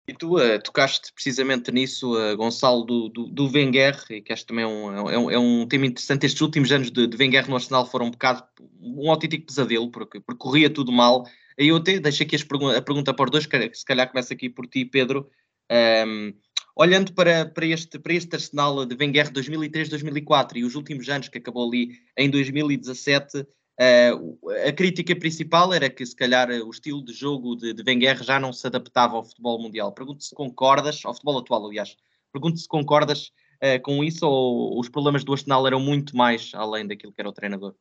E 0.07 0.13
tu 0.13 0.37
uh, 0.37 0.61
tocaste 0.61 1.13
precisamente 1.13 1.71
nisso, 1.71 2.15
uh, 2.15 2.35
Gonçalo, 2.35 2.83
do, 2.83 3.09
do, 3.09 3.27
do 3.27 3.51
Wenger, 3.51 3.97
e 4.09 4.21
que 4.21 4.33
acho 4.33 4.45
também 4.45 4.63
é 4.63 4.67
um, 4.67 5.09
é, 5.09 5.17
um, 5.17 5.31
é 5.31 5.39
um 5.39 5.67
tema 5.67 5.85
interessante. 5.85 6.25
Estes 6.25 6.41
últimos 6.41 6.71
anos 6.71 6.91
de, 6.91 7.05
de 7.05 7.17
Wenger 7.17 7.47
no 7.47 7.55
Arsenal 7.55 7.85
foram 7.85 8.07
um 8.07 8.11
bocado 8.11 8.43
um 8.81 9.09
autêntico 9.11 9.45
pesadelo, 9.45 9.91
porque, 9.91 10.19
porque 10.19 10.39
corria 10.39 10.69
tudo 10.69 10.91
mal. 10.91 11.25
Aí 11.59 11.67
eu 11.67 11.77
até 11.77 11.99
deixo 11.99 12.23
aqui 12.23 12.43
pergun 12.45 12.69
a 12.69 12.81
pergunta 12.81 13.13
para 13.13 13.25
os 13.25 13.31
dois, 13.31 13.45
que 13.45 13.73
se 13.73 13.85
calhar 13.85 14.09
começa 14.09 14.33
aqui 14.33 14.49
por 14.49 14.65
ti, 14.67 14.85
Pedro. 14.85 15.29
Um, 15.71 16.33
olhando 16.75 17.13
para, 17.13 17.45
para, 17.45 17.65
este, 17.65 17.97
para 17.97 18.13
este 18.13 18.35
Arsenal 18.35 18.85
de 18.85 18.95
Wenger 18.95 19.31
2003-2004 19.31 20.57
e 20.57 20.63
os 20.65 20.75
últimos 20.75 21.07
anos 21.09 21.29
que 21.29 21.37
acabou 21.37 21.67
ali 21.67 21.91
em 22.17 22.29
2017, 22.29 23.45
Uh, 23.81 24.37
a 24.67 24.71
crítica 24.71 25.15
principal 25.15 25.73
era 25.73 25.89
que, 25.89 26.05
se 26.05 26.15
calhar, 26.15 26.49
o 26.49 26.69
estilo 26.69 27.03
de 27.03 27.13
jogo 27.13 27.55
de, 27.55 27.73
de 27.73 27.81
Wenger 27.81 28.21
já 28.21 28.39
não 28.39 28.53
se 28.53 28.67
adaptava 28.67 29.15
ao 29.15 29.23
futebol 29.23 29.59
mundial. 29.59 29.91
Pergunto 29.91 30.23
se 30.23 30.35
concordas, 30.35 31.03
ao 31.03 31.15
futebol 31.15 31.39
atual, 31.39 31.65
aliás. 31.65 31.97
Pergunto 32.31 32.59
se 32.59 32.67
concordas 32.67 33.31
uh, 33.63 33.81
com 33.81 34.03
isso 34.03 34.27
ou 34.27 34.79
os 34.79 34.87
problemas 34.87 35.23
do 35.23 35.31
Arsenal 35.31 35.65
eram 35.65 35.79
muito 35.79 36.15
mais 36.15 36.51
além 36.53 36.85
daquilo 36.85 37.11
que 37.11 37.21
era 37.21 37.29
o 37.29 37.33
treinador? 37.33 37.73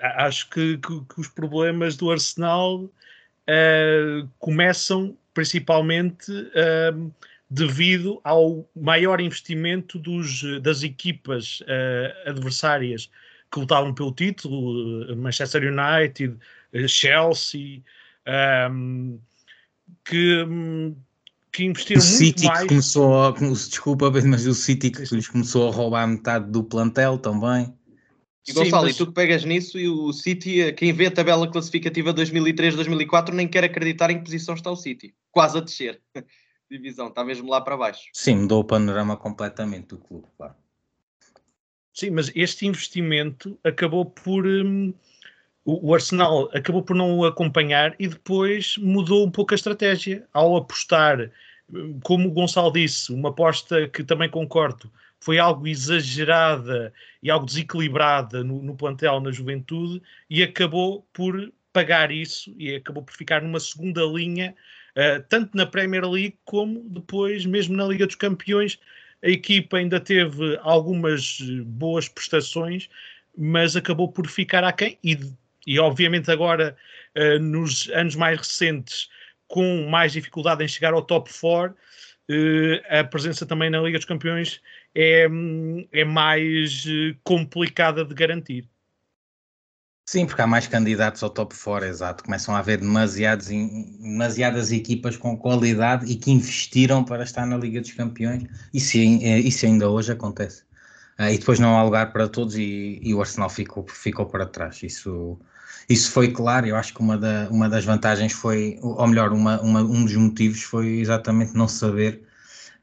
Acho 0.00 0.48
que, 0.48 0.78
que, 0.78 1.04
que 1.04 1.20
os 1.20 1.28
problemas 1.28 1.96
do 1.98 2.10
Arsenal 2.10 2.90
uh, 3.48 4.28
começam 4.38 5.16
principalmente 5.34 6.30
devido 7.48 8.20
ao 8.22 8.68
maior 8.76 9.18
investimento 9.18 9.98
dos, 9.98 10.42
das 10.60 10.82
equipas 10.82 11.62
adversárias 12.26 13.08
que 13.52 13.60
lutavam 13.60 13.92
pelo 13.92 14.12
título, 14.12 15.04
eh, 15.10 15.14
Manchester 15.14 15.62
United, 15.62 16.36
Chelsea, 16.88 17.82
um, 18.70 19.18
que, 20.04 20.42
hum, 20.42 20.96
que 21.52 21.64
investiram 21.64 22.00
o 22.00 22.02
City 22.02 22.24
muito 22.24 22.44
mais. 22.46 22.62
Que 22.62 22.68
começou 22.68 23.22
a, 23.22 23.30
desculpa, 23.32 24.10
mas 24.10 24.46
o 24.46 24.54
City 24.54 24.90
que 24.90 25.02
lhes 25.14 25.28
começou 25.28 25.68
a 25.68 25.72
roubar 25.72 26.08
metade 26.08 26.50
do 26.50 26.64
plantel 26.64 27.18
também. 27.18 27.72
E 28.46 28.52
Gonçalo, 28.52 28.86
mas... 28.86 28.94
e 28.94 28.98
tu 28.98 29.06
que 29.06 29.12
pegas 29.12 29.44
nisso 29.44 29.78
e 29.78 29.88
o 29.88 30.12
City, 30.12 30.62
eh, 30.62 30.72
quem 30.72 30.92
vê 30.92 31.06
a 31.06 31.10
tabela 31.10 31.48
classificativa 31.50 32.12
2003-2004 32.12 33.32
nem 33.32 33.46
quer 33.46 33.64
acreditar 33.64 34.10
em 34.10 34.18
que 34.18 34.24
posição 34.24 34.54
está 34.54 34.70
o 34.70 34.76
City. 34.76 35.14
Quase 35.30 35.58
a 35.58 35.60
descer. 35.60 36.00
Divisão, 36.68 37.08
está 37.08 37.22
mesmo 37.22 37.50
lá 37.50 37.60
para 37.60 37.76
baixo. 37.76 38.08
Sim, 38.12 38.36
mudou 38.36 38.60
o 38.60 38.64
panorama 38.64 39.16
completamente 39.16 39.88
do 39.88 39.98
clube, 39.98 40.26
claro. 40.36 40.54
Sim, 41.92 42.10
mas 42.10 42.32
este 42.34 42.66
investimento 42.66 43.58
acabou 43.62 44.06
por. 44.06 44.46
Um, 44.46 44.94
o 45.64 45.94
Arsenal 45.94 46.50
acabou 46.52 46.82
por 46.82 46.96
não 46.96 47.18
o 47.18 47.24
acompanhar 47.24 47.94
e 47.98 48.08
depois 48.08 48.76
mudou 48.78 49.24
um 49.24 49.30
pouco 49.30 49.54
a 49.54 49.56
estratégia 49.56 50.26
ao 50.32 50.56
apostar, 50.56 51.30
hum, 51.70 52.00
como 52.02 52.28
o 52.28 52.32
Gonçalo 52.32 52.72
disse, 52.72 53.12
uma 53.12 53.28
aposta 53.28 53.86
que 53.88 54.02
também 54.02 54.28
concordo, 54.28 54.90
foi 55.22 55.38
algo 55.38 55.68
exagerada 55.68 56.92
e 57.22 57.30
algo 57.30 57.46
desequilibrada 57.46 58.42
no, 58.42 58.60
no 58.60 58.74
plantel, 58.74 59.20
na 59.20 59.30
juventude, 59.30 60.02
e 60.28 60.42
acabou 60.42 61.06
por 61.12 61.52
pagar 61.72 62.10
isso 62.10 62.52
e 62.58 62.74
acabou 62.74 63.04
por 63.04 63.14
ficar 63.14 63.40
numa 63.40 63.60
segunda 63.60 64.02
linha, 64.02 64.52
uh, 64.96 65.22
tanto 65.28 65.56
na 65.56 65.64
Premier 65.64 66.04
League 66.04 66.36
como 66.44 66.82
depois, 66.88 67.46
mesmo 67.46 67.76
na 67.76 67.86
Liga 67.86 68.04
dos 68.04 68.16
Campeões. 68.16 68.80
A 69.22 69.28
equipa 69.28 69.76
ainda 69.76 70.00
teve 70.00 70.58
algumas 70.60 71.40
boas 71.66 72.08
prestações, 72.08 72.88
mas 73.38 73.76
acabou 73.76 74.08
por 74.08 74.26
ficar 74.26 74.64
aquém. 74.64 74.98
E, 75.04 75.16
e 75.64 75.78
obviamente, 75.78 76.32
agora, 76.32 76.76
uh, 77.16 77.38
nos 77.38 77.88
anos 77.90 78.16
mais 78.16 78.38
recentes, 78.38 79.08
com 79.46 79.88
mais 79.88 80.12
dificuldade 80.12 80.64
em 80.64 80.68
chegar 80.68 80.92
ao 80.92 81.02
top 81.02 81.30
4, 81.32 81.72
uh, 81.72 82.98
a 82.98 83.04
presença 83.04 83.46
também 83.46 83.70
na 83.70 83.80
Liga 83.80 83.98
dos 83.98 84.04
Campeões 84.04 84.60
é, 84.94 85.28
é 85.92 86.04
mais 86.04 86.84
complicada 87.24 88.04
de 88.04 88.14
garantir. 88.14 88.68
Sim, 90.04 90.26
porque 90.26 90.42
há 90.42 90.46
mais 90.46 90.66
candidatos 90.66 91.22
ao 91.22 91.30
top 91.30 91.54
4, 91.56 91.86
exato. 91.86 92.24
Começam 92.24 92.54
a 92.54 92.58
haver 92.58 92.78
demasiados, 92.78 93.46
demasiadas 93.48 94.72
equipas 94.72 95.16
com 95.16 95.36
qualidade 95.36 96.10
e 96.10 96.16
que 96.16 96.30
investiram 96.30 97.04
para 97.04 97.22
estar 97.22 97.46
na 97.46 97.56
Liga 97.56 97.80
dos 97.80 97.92
Campeões. 97.92 98.44
Isso, 98.74 98.98
eh, 98.98 99.38
isso 99.40 99.64
ainda 99.64 99.88
hoje 99.88 100.12
acontece. 100.12 100.64
Uh, 101.18 101.30
e 101.32 101.38
depois 101.38 101.58
não 101.60 101.78
há 101.78 101.82
lugar 101.84 102.12
para 102.12 102.28
todos 102.28 102.56
e, 102.56 103.00
e, 103.02 103.14
o 103.14 103.20
Arsenal 103.20 103.48
ficou, 103.48 103.86
ficou 103.88 104.26
para 104.26 104.46
trás. 104.46 104.82
Isso, 104.82 105.38
isso 105.88 106.10
foi 106.10 106.32
claro. 106.32 106.66
Eu 106.66 106.76
acho 106.76 106.92
que 106.94 107.00
uma, 107.00 107.16
da, 107.16 107.48
uma 107.50 107.68
das 107.68 107.84
vantagens 107.84 108.32
foi, 108.32 108.78
ou 108.82 109.06
melhor, 109.06 109.32
uma, 109.32 109.60
uma, 109.62 109.82
um 109.82 110.04
dos 110.04 110.16
motivos 110.16 110.62
foi 110.62 111.00
exatamente 111.00 111.54
não 111.54 111.68
saber, 111.68 112.22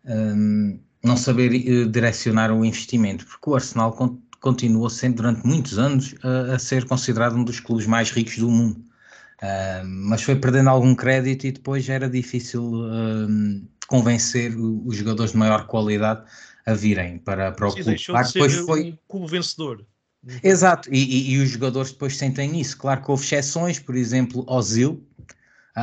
um, 0.06 0.80
não 1.04 1.18
saber 1.18 1.52
uh, 1.52 1.90
direcionar 1.90 2.52
o 2.52 2.66
investimento, 2.66 3.26
porque 3.26 3.50
o 3.50 3.56
Arsenal 3.56 3.96
continuou 4.42 4.90
sempre 4.90 5.18
durante 5.18 5.46
muitos 5.46 5.78
anos 5.78 6.16
a, 6.24 6.56
a 6.56 6.60
ser 6.60 6.86
considerado 6.86 7.36
um 7.36 7.44
dos 7.44 7.60
clubes 7.60 7.86
mais 7.86 8.12
ricos 8.12 8.38
do 8.38 8.50
mundo. 8.50 8.84
Uh, 9.42 9.86
mas 9.86 10.22
foi 10.22 10.36
perdendo 10.36 10.70
algum 10.70 10.94
crédito 10.94 11.48
e 11.48 11.52
depois 11.52 11.88
era 11.88 12.10
difícil 12.10 12.64
uh, 12.64 13.68
convencer 13.88 14.54
os 14.58 14.96
jogadores 14.96 15.32
de 15.32 15.38
maior 15.38 15.66
qualidade 15.66 16.24
a 16.66 16.74
virem 16.74 17.18
para, 17.20 17.52
para 17.52 17.68
o 17.68 17.72
Sim, 17.72 17.84
clube. 17.84 18.06
Claro, 18.06 18.28
depois 18.34 18.56
foi 18.56 18.92
um 18.92 18.98
clube 19.08 19.32
vencedor. 19.32 19.86
Exato, 20.44 20.90
e, 20.94 20.98
e, 20.98 21.32
e, 21.34 21.38
os 21.38 21.50
jogadores 21.50 21.92
depois 21.92 22.18
sentem 22.18 22.60
isso. 22.60 22.78
Claro 22.78 23.02
que 23.02 23.10
houve 23.10 23.24
exceções, 23.24 23.80
por 23.80 23.96
exemplo, 23.96 24.44
Ozil, 24.48 25.02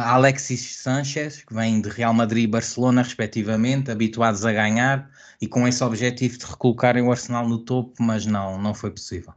Alexis 0.05 0.77
Sanchez, 0.79 1.43
que 1.45 1.55
vem 1.55 1.81
de 1.81 1.89
Real 1.89 2.13
Madrid 2.13 2.45
e 2.45 2.47
Barcelona, 2.47 3.03
respectivamente, 3.03 3.91
habituados 3.91 4.45
a 4.45 4.53
ganhar 4.53 5.11
e 5.41 5.47
com 5.47 5.67
esse 5.67 5.83
objetivo 5.83 6.39
de 6.39 6.47
recolocarem 6.47 7.03
o 7.03 7.11
Arsenal 7.11 7.49
no 7.49 7.59
topo, 7.59 7.95
mas 8.01 8.27
não, 8.27 8.61
não 8.61 8.75
foi 8.75 8.91
possível. 8.91 9.33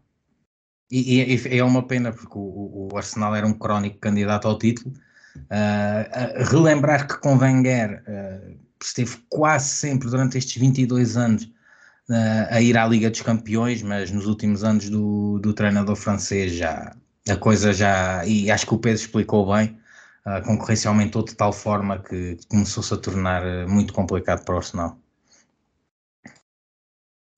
E, 0.92 1.22
e, 1.22 1.58
é 1.58 1.64
uma 1.64 1.86
pena, 1.86 2.12
porque 2.12 2.38
o, 2.38 2.90
o, 2.92 2.98
Arsenal 2.98 3.36
era 3.36 3.46
um 3.46 3.54
crónico 3.54 4.00
candidato 4.00 4.48
ao 4.48 4.58
título. 4.58 4.94
Uh, 5.36 6.44
relembrar 6.50 7.08
que 7.08 7.20
com 7.20 7.38
Wenger 7.38 8.04
uh, 8.08 8.58
esteve 8.82 9.18
quase 9.30 9.70
sempre 9.70 10.10
durante 10.10 10.38
estes 10.38 10.60
22 10.60 11.16
anos 11.16 11.44
uh, 11.44 12.48
a 12.50 12.60
ir 12.60 12.76
à 12.76 12.88
Liga 12.88 13.10
dos 13.10 13.22
Campeões, 13.22 13.84
mas 13.84 14.10
nos 14.10 14.26
últimos 14.26 14.64
anos 14.64 14.90
do, 14.90 15.38
do 15.40 15.54
treinador 15.54 15.96
francês 15.96 16.54
já 16.54 16.96
a 17.30 17.36
coisa 17.38 17.74
já, 17.74 18.26
e 18.26 18.50
acho 18.50 18.66
que 18.66 18.74
o 18.74 18.78
Pedro 18.80 19.02
explicou 19.02 19.54
bem, 19.54 19.78
a 20.30 20.42
concorrência 20.42 20.90
aumentou 20.90 21.24
de 21.24 21.36
tal 21.36 21.52
forma 21.52 21.98
que 21.98 22.38
começou-se 22.48 22.94
a 22.94 22.98
tornar 22.98 23.44
eh, 23.46 23.66
muito 23.66 23.92
complicado 23.92 24.46
para 24.46 24.54
o 24.54 24.58
Arsenal. 24.58 24.98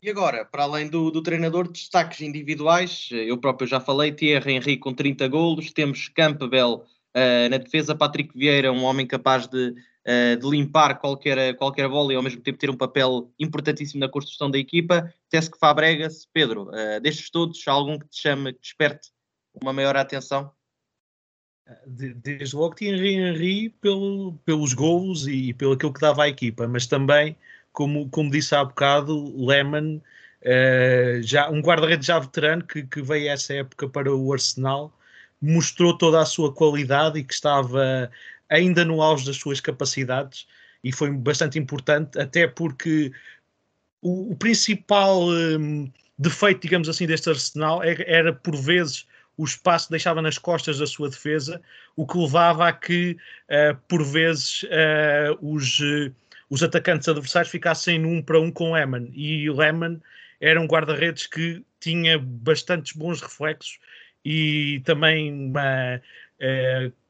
E 0.04 0.10
agora, 0.10 0.44
para 0.44 0.64
além 0.64 0.90
do, 0.90 1.12
do, 1.12 1.22
treinador, 1.22 1.72
destaques 1.72 2.22
individuais, 2.22 3.08
eu 3.12 3.38
próprio 3.38 3.68
já 3.68 3.80
falei, 3.80 4.12
Thierry 4.12 4.54
Henry 4.54 4.78
com 4.78 4.94
30 4.94 5.28
golos, 5.28 5.72
temos 5.72 6.10
Campbell 6.10 6.84
uh, 7.16 7.50
na 7.50 7.58
defesa, 7.58 7.96
Patrick 7.96 8.36
Vieira, 8.36 8.72
um 8.74 8.84
homem 8.84 9.06
capaz 9.06 9.48
de, 9.48 9.70
uh, 9.70 10.38
de, 10.40 10.50
limpar 10.50 11.00
qualquer, 11.00 11.56
qualquer 11.56 11.88
bola 11.88 12.12
e 12.12 12.16
ao 12.16 12.24
mesmo 12.24 12.42
tempo 12.42 12.58
ter 12.58 12.72
um 12.72 12.76
papel 12.76 13.32
importantíssimo 13.40 14.00
na 14.00 14.10
construção 14.10 14.50
da 14.50 14.58
equipa, 14.58 15.14
Tesco 15.30 15.56
Fabregas, 15.60 16.28
Pedro, 16.34 16.70
uh, 16.70 17.00
destes 17.00 17.30
todos, 17.30 17.66
algum 17.68 18.00
que 18.00 18.08
te 18.08 18.22
chame, 18.22 18.54
que 18.54 18.60
desperte 18.60 19.12
uma 19.62 19.72
maior 19.72 19.96
atenção? 19.96 20.52
Desde 21.88 22.56
logo 22.56 22.76
tinha 22.76 22.96
Henry 22.96 23.70
pelo, 23.82 24.34
pelos 24.46 24.74
golos 24.74 25.28
e 25.28 25.54
pelo 25.54 25.74
aquilo 25.74 25.94
que 25.94 26.02
dava 26.02 26.24
à 26.24 26.30
equipa, 26.30 26.68
mas 26.68 26.88
também, 26.88 27.36
como, 27.72 28.10
como 28.10 28.32
disse 28.32 28.56
há 28.56 28.64
bocado, 28.64 29.34
Lehmann, 29.46 29.98
uh, 29.98 31.22
já, 31.24 31.50
um 31.50 31.62
guarda-redes 31.62 32.08
já 32.08 32.20
veterano 32.20 32.64
que, 32.64 32.84
que 32.84 33.02
veio 33.02 33.30
essa 33.30 33.54
época 33.54 33.88
para 33.90 34.14
o 34.14 34.34
Arsenal, 34.34 34.94
mostrou 35.42 35.98
toda 35.98 36.22
a 36.22 36.26
sua 36.26 36.54
qualidade 36.54 37.20
e 37.20 37.24
que 37.24 37.34
estava 37.34 38.12
ainda 38.50 38.86
no 38.86 39.02
auge 39.02 39.26
das 39.26 39.38
suas 39.38 39.60
capacidades 39.60 40.48
e 40.84 40.92
foi 40.92 41.12
bastante 41.12 41.58
importante, 41.58 42.20
até 42.20 42.48
porque 42.48 43.12
o, 44.02 44.32
o 44.32 44.36
principal 44.36 45.30
um, 45.30 45.92
defeito, 46.18 46.62
digamos 46.62 46.90
assim, 46.90 47.06
deste 47.08 47.30
Arsenal 47.30 47.84
era, 47.84 48.04
era 48.08 48.34
por 48.34 48.56
vezes 48.56 49.06
o 49.38 49.44
espaço 49.44 49.90
deixava 49.90 50.22
nas 50.22 50.38
costas 50.38 50.78
da 50.78 50.86
sua 50.86 51.10
defesa, 51.10 51.62
o 51.96 52.06
que 52.06 52.18
levava 52.18 52.68
a 52.68 52.74
que, 52.74 53.18
uh, 53.50 53.76
por 53.88 54.04
vezes, 54.04 54.64
uh, 54.64 55.38
os, 55.42 55.80
uh, 55.80 56.14
os 56.50 56.62
atacantes 56.62 57.08
adversários 57.08 57.52
ficassem 57.52 58.00
num 58.00 58.22
para 58.22 58.40
um 58.40 58.52
com 58.52 58.74
Lehmann. 58.74 59.10
E 59.14 59.50
Lehmann 59.50 60.02
era 60.40 60.60
um 60.60 60.68
guarda-redes 60.68 61.28
que 61.28 61.64
tinha 61.80 62.20
bastantes 62.20 62.94
bons 62.94 63.22
reflexos 63.22 63.80
e 64.24 64.82
também 64.86 65.32
uma 65.34 66.02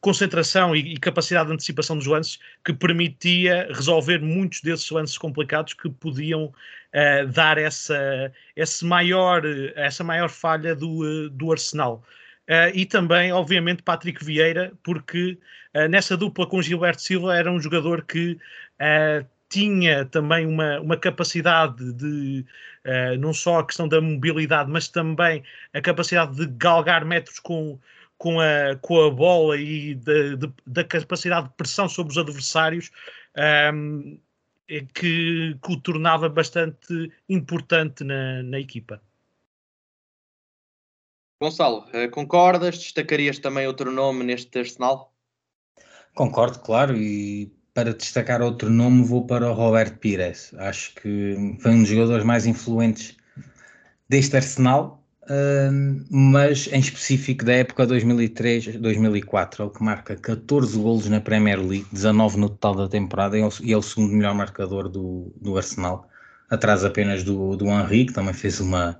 concentração 0.01 0.75
e, 0.75 0.93
e, 0.93 0.97
capacidade 0.97 1.47
de 1.47 1.53
antecipação 1.53 1.97
dos 1.97 2.05
lances 2.05 2.39
que 2.65 2.73
permitia 2.73 3.67
resolver 3.69 4.19
muitos 4.19 4.61
desses 4.61 4.89
lances 4.89 5.17
complicados 5.17 5.73
que 5.73 5.89
podiam 5.89 6.53
dar 7.33 7.57
essa, 7.57 8.33
esse 8.53 8.83
maior, 8.83 9.43
essa 9.75 10.03
maior 10.03 10.29
falha 10.29 10.75
do, 10.75 11.29
do 11.29 11.51
Arsenal. 11.51 12.03
Uh, 12.51 12.67
e 12.73 12.85
também, 12.85 13.31
obviamente, 13.31 13.81
Patrick 13.81 14.23
Vieira, 14.25 14.73
porque 14.83 15.37
uh, 15.73 15.87
nessa 15.87 16.17
dupla 16.17 16.45
com 16.45 16.61
Gilberto 16.61 17.01
Silva 17.01 17.33
era 17.33 17.49
um 17.49 17.61
jogador 17.61 18.03
que 18.03 18.33
uh, 18.33 19.25
tinha 19.47 20.03
também 20.03 20.45
uma, 20.45 20.81
uma 20.81 20.97
capacidade 20.97 21.93
de 21.93 22.45
não 23.19 23.31
só 23.31 23.59
a 23.59 23.65
questão 23.65 23.87
da 23.87 24.01
mobilidade, 24.01 24.71
mas 24.71 24.87
também 24.87 25.43
a 25.71 25.79
capacidade 25.79 26.35
de 26.35 26.47
galgar 26.47 27.05
metros 27.05 27.37
com, 27.37 27.79
com, 28.21 28.39
a, 28.39 28.75
com 28.79 29.03
a 29.03 29.09
bola 29.09 29.57
e 29.57 29.95
de, 29.95 30.37
de, 30.37 30.53
da 30.67 30.83
capacidade 30.83 31.47
de 31.47 31.55
pressão 31.55 31.89
sobre 31.89 32.11
os 32.11 32.19
adversários. 32.19 32.91
Um, 33.35 34.19
ehm, 34.67 34.83
que, 34.93 35.57
que, 35.61 35.73
o 35.73 35.81
tornava 35.81 36.29
bastante 36.29 37.11
importante 37.27 38.03
na, 38.03 38.43
na 38.43 38.59
equipa. 38.59 39.01
Gonçalo, 41.41 41.85
eh, 41.91 42.07
concordas? 42.07 42.77
Destacarias 42.77 43.39
também 43.39 43.67
outro 43.67 43.91
nome 43.91 44.23
neste 44.23 44.59
arsenal? 44.59 45.11
Concordo, 46.13 46.59
claro, 46.59 46.95
e 46.95 47.51
para 47.73 47.93
destacar 47.93 48.41
outro 48.41 48.69
nome 48.69 49.03
vou 49.03 49.25
para 49.25 49.49
o 49.49 49.53
Roberto 49.53 49.97
Pires. 49.97 50.53
Acho 50.53 50.93
que 50.95 51.57
foi 51.59 51.71
um 51.71 51.79
dos 51.79 51.89
jogadores 51.89 52.23
mais 52.23 52.45
influentes 52.45 53.17
deste 54.07 54.37
arsenal, 54.37 55.00
mas 56.09 56.67
em 56.71 56.79
específico 56.79 57.45
da 57.45 57.53
época 57.53 57.87
2003-2004, 57.87 59.59
ele 59.59 59.69
que 59.69 59.83
marca 59.83 60.15
14 60.15 60.77
golos 60.77 61.07
na 61.07 61.21
Premier 61.21 61.59
League, 61.59 61.87
19 61.91 62.37
no 62.37 62.49
total 62.49 62.75
da 62.75 62.87
temporada 62.87 63.37
e 63.37 63.71
é 63.71 63.77
o 63.77 63.81
segundo 63.81 64.13
melhor 64.13 64.35
marcador 64.35 64.89
do, 64.89 65.33
do 65.41 65.57
Arsenal, 65.57 66.07
atrás 66.49 66.83
apenas 66.83 67.23
do, 67.23 67.55
do 67.55 67.65
Henry, 67.67 68.05
que 68.05 68.13
também 68.13 68.33
fez 68.33 68.59
uma 68.59 68.99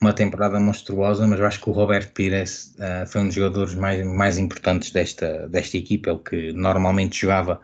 uma 0.00 0.12
temporada 0.12 0.60
monstruosa, 0.60 1.26
mas 1.26 1.40
eu 1.40 1.46
acho 1.46 1.60
que 1.60 1.68
o 1.68 1.72
Roberto 1.72 2.12
Pires 2.12 2.74
uh, 2.78 3.06
foi 3.06 3.20
um 3.22 3.26
dos 3.26 3.34
jogadores 3.34 3.74
mais, 3.74 4.06
mais 4.06 4.38
importantes 4.38 4.92
desta, 4.92 5.48
desta 5.48 5.76
equipa, 5.76 6.10
ele 6.10 6.20
que 6.20 6.52
normalmente 6.52 7.20
jogava 7.20 7.60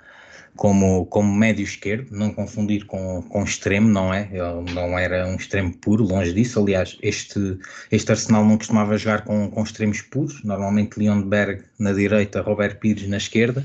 como, 0.57 1.07
como 1.07 1.35
médio 1.35 1.65
esquerdo, 1.65 2.11
não 2.11 2.33
confundir 2.33 2.85
com, 2.87 3.23
com 3.23 3.43
extremo, 3.43 3.89
não 3.89 4.15
é? 4.15 4.29
Ele 4.31 4.73
não 4.73 4.99
era 4.99 5.27
um 5.27 5.37
extremo 5.37 5.77
puro, 5.79 6.05
longe 6.05 6.33
disso. 6.33 6.61
Aliás, 6.61 6.97
este, 7.03 7.59
este 7.91 8.11
Arsenal 8.13 8.45
não 8.45 8.57
costumava 8.57 8.97
jogar 8.97 9.25
com, 9.25 9.51
com 9.51 9.63
extremos 9.63 10.01
puros, 10.03 10.43
normalmente 10.45 10.99
Leon 10.99 11.23
Berg 11.23 11.63
na 11.79 11.93
direita, 11.93 12.41
Robert 12.41 12.79
Pires 12.79 13.09
na 13.09 13.17
esquerda. 13.17 13.65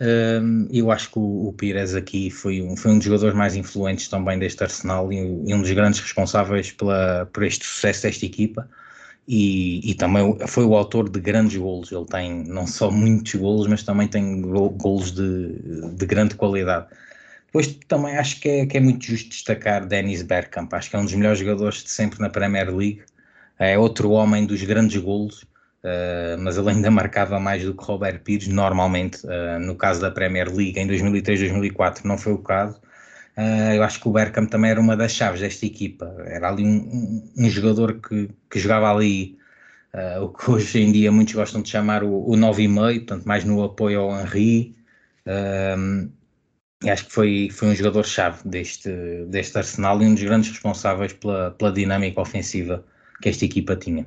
Um, 0.00 0.66
eu 0.72 0.90
acho 0.90 1.10
que 1.10 1.18
o, 1.18 1.48
o, 1.48 1.52
Pires 1.52 1.94
aqui 1.94 2.30
foi 2.30 2.62
um, 2.62 2.74
foi 2.74 2.90
um 2.90 2.96
dos 2.96 3.04
jogadores 3.04 3.34
mais 3.34 3.54
influentes 3.54 4.08
também 4.08 4.38
deste 4.38 4.62
Arsenal 4.62 5.12
e, 5.12 5.16
e 5.16 5.54
um 5.54 5.60
dos 5.60 5.70
grandes 5.72 6.00
responsáveis 6.00 6.72
pela, 6.72 7.28
por 7.32 7.42
este 7.42 7.66
sucesso 7.66 8.04
desta 8.04 8.24
equipa. 8.24 8.66
E, 9.32 9.88
e, 9.88 9.94
também 9.94 10.36
foi 10.48 10.64
o 10.64 10.74
autor 10.74 11.08
de 11.08 11.20
grandes 11.20 11.56
golos. 11.56 11.92
Ele 11.92 12.04
tem 12.06 12.42
não 12.48 12.66
só 12.66 12.90
muitos 12.90 13.32
golos, 13.36 13.68
mas 13.68 13.84
também 13.84 14.08
tem 14.08 14.42
golos 14.42 15.12
de, 15.12 15.52
de 15.94 16.04
grande 16.04 16.34
qualidade. 16.34 16.86
Depois 17.46 17.68
também 17.86 18.16
acho 18.16 18.40
que 18.40 18.48
é, 18.48 18.66
que 18.66 18.76
é 18.76 18.80
muito 18.80 19.04
justo 19.04 19.28
destacar 19.28 19.86
Dennis 19.86 20.22
Bergkamp. 20.22 20.72
Acho 20.74 20.90
que 20.90 20.96
é 20.96 20.98
um 20.98 21.04
dos 21.04 21.14
melhores 21.14 21.38
jogadores 21.38 21.84
de 21.84 21.90
sempre 21.90 22.18
na 22.18 22.28
Premier 22.28 22.74
League. 22.74 23.02
É 23.56 23.78
outro 23.78 24.10
homem 24.10 24.46
dos 24.46 24.62
grandes 24.64 25.00
golos 25.00 25.46
Uh, 25.80 26.36
mas 26.38 26.58
ele 26.58 26.70
ainda 26.70 26.90
marcava 26.92 27.40
mais 27.40 27.64
do 27.64 27.74
que 27.74 27.82
Robert 27.82 28.20
Pires, 28.22 28.46
normalmente, 28.48 29.26
uh, 29.26 29.58
no 29.58 29.74
caso 29.74 30.00
da 30.00 30.10
Premier 30.10 30.46
League, 30.54 30.78
em 30.78 30.86
2003-2004 30.86 32.04
não 32.04 32.18
foi 32.18 32.34
o 32.34 32.38
caso. 32.38 32.78
Uh, 33.40 33.74
eu 33.74 33.82
acho 33.82 34.00
que 34.00 34.08
o 34.08 34.12
Bergkamp 34.12 34.50
também 34.50 34.70
era 34.70 34.80
uma 34.80 34.96
das 34.96 35.12
chaves 35.12 35.40
desta 35.40 35.64
equipa, 35.64 36.14
era 36.26 36.48
ali 36.50 36.64
um, 36.64 36.76
um, 36.76 37.32
um 37.38 37.50
jogador 37.50 38.00
que, 38.00 38.28
que 38.50 38.58
jogava 38.58 38.92
ali 38.92 39.38
o 40.22 40.28
que 40.28 40.50
hoje 40.50 40.80
em 40.80 40.92
dia 40.92 41.10
muitos 41.10 41.34
gostam 41.34 41.62
de 41.62 41.68
chamar 41.68 42.04
o, 42.04 42.30
o 42.30 42.36
9,5, 42.36 42.98
portanto 42.98 43.24
mais 43.24 43.44
no 43.44 43.62
apoio 43.64 44.00
ao 44.00 44.20
Henry, 44.20 44.76
e 46.82 46.88
acho 46.88 47.06
que 47.06 47.12
foi, 47.12 47.48
foi 47.50 47.68
um 47.68 47.74
jogador-chave 47.74 48.48
deste, 48.48 48.90
deste 49.28 49.58
Arsenal 49.58 50.00
e 50.02 50.06
um 50.06 50.14
dos 50.14 50.22
grandes 50.22 50.50
responsáveis 50.50 51.12
pela, 51.12 51.50
pela 51.52 51.72
dinâmica 51.72 52.20
ofensiva 52.20 52.84
que 53.20 53.28
esta 53.28 53.44
equipa 53.44 53.76
tinha. 53.76 54.06